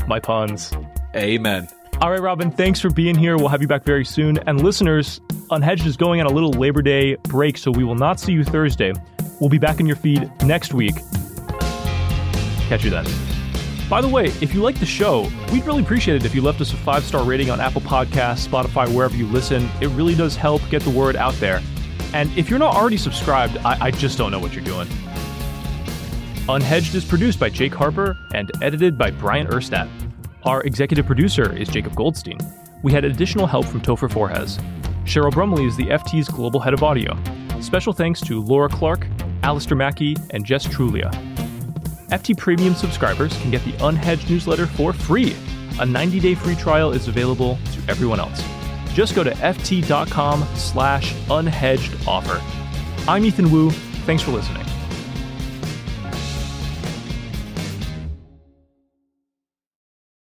my 0.08 0.20
puns. 0.20 0.72
Amen. 1.16 1.68
All 2.02 2.12
right, 2.12 2.22
Robin, 2.22 2.52
thanks 2.52 2.82
for 2.82 2.90
being 2.90 3.16
here. 3.16 3.38
We'll 3.38 3.48
have 3.48 3.62
you 3.62 3.68
back 3.68 3.84
very 3.86 4.04
soon. 4.04 4.38
And 4.48 4.62
listeners, 4.62 5.22
Unhedged 5.50 5.86
is 5.86 5.96
going 5.96 6.20
on 6.20 6.28
a 6.28 6.32
little 6.32 6.52
Labor 6.52 6.82
Day 6.82 7.16
break, 7.24 7.58
so 7.58 7.72
we 7.72 7.86
will 7.86 7.96
not 7.96 8.20
see 8.20 8.34
you 8.34 8.44
Thursday. 8.44 8.92
We'll 9.40 9.50
be 9.50 9.60
back 9.60 9.80
in 9.80 9.86
your 9.86 9.96
feed 9.96 10.30
next 10.44 10.74
week. 10.74 10.96
Catch 12.68 12.84
you 12.84 12.90
then. 12.90 13.06
By 13.90 14.02
the 14.02 14.08
way, 14.08 14.26
if 14.42 14.54
you 14.54 14.62
like 14.62 14.80
the 14.80 14.86
show, 14.86 15.32
we'd 15.52 15.66
really 15.66 15.84
appreciate 15.84 16.16
it 16.16 16.26
if 16.26 16.34
you 16.34 16.42
left 16.42 16.60
us 16.60 16.74
a 16.74 16.76
five 16.78 17.04
star 17.04 17.24
rating 17.24 17.50
on 17.50 17.62
Apple 17.62 17.82
Podcasts, 17.82 18.48
Spotify, 18.48 18.94
wherever 18.94 19.16
you 19.16 19.28
listen. 19.28 19.70
It 19.80 19.88
really 19.90 20.16
does 20.16 20.36
help 20.36 20.68
get 20.70 20.82
the 20.82 20.90
word 20.90 21.16
out 21.16 21.36
there. 21.36 21.62
And 22.14 22.36
if 22.38 22.50
you're 22.50 22.60
not 22.60 22.76
already 22.76 22.98
subscribed, 22.98 23.58
I, 23.58 23.78
I 23.86 23.92
just 23.92 24.18
don't 24.18 24.32
know 24.32 24.40
what 24.40 24.54
you're 24.54 24.64
doing. 24.64 24.88
Unhedged 26.48 26.94
is 26.94 27.04
produced 27.04 27.40
by 27.40 27.50
Jake 27.50 27.74
Harper 27.74 28.16
and 28.36 28.52
edited 28.62 29.00
by 29.00 29.10
Brian 29.10 29.48
Erstadt. 29.48 29.90
Our 30.44 30.62
executive 30.62 31.08
producer 31.08 31.52
is 31.58 31.68
Jacob 31.68 31.96
Goldstein. 31.96 32.38
We 32.84 32.92
had 32.92 33.04
additional 33.04 33.48
help 33.48 33.66
from 33.66 33.82
Topher 33.82 34.08
Forhecz. 34.08 34.62
Cheryl 35.06 35.32
Brumley 35.32 35.66
is 35.66 35.76
the 35.76 35.88
FT's 35.88 36.30
global 36.30 36.60
head 36.60 36.76
of 36.76 36.84
audio. 36.84 37.18
Special 37.62 37.94
thanks 37.94 38.22
to 38.22 38.44
Laura 38.44 38.70
Clark, 38.70 39.08
Alistair 39.42 39.76
Mackey, 39.76 40.16
and 40.30 40.46
Jess 40.46 40.68
Trulia. 40.68 41.12
FT 42.10 42.38
Premium 42.38 42.76
subscribers 42.76 43.36
can 43.40 43.50
get 43.50 43.66
the 43.66 43.74
Unhedged 43.74 44.30
newsletter 44.30 44.68
for 44.68 44.94
free. 44.94 45.32
A 45.80 45.86
90-day 45.86 46.36
free 46.36 46.56
trial 46.56 46.92
is 46.92 47.08
available 47.08 47.58
to 47.74 47.82
everyone 47.90 48.20
else. 48.20 48.44
Just 48.94 49.16
go 49.16 49.24
to 49.24 49.32
ft.com 49.32 50.48
slash 50.54 51.16
unhedged 51.28 52.08
offer. 52.08 52.40
I'm 53.10 53.26
Ethan 53.26 53.52
Wu. 53.52 53.72
Thanks 53.72 54.22
for 54.22 54.30
listening. 54.30 54.65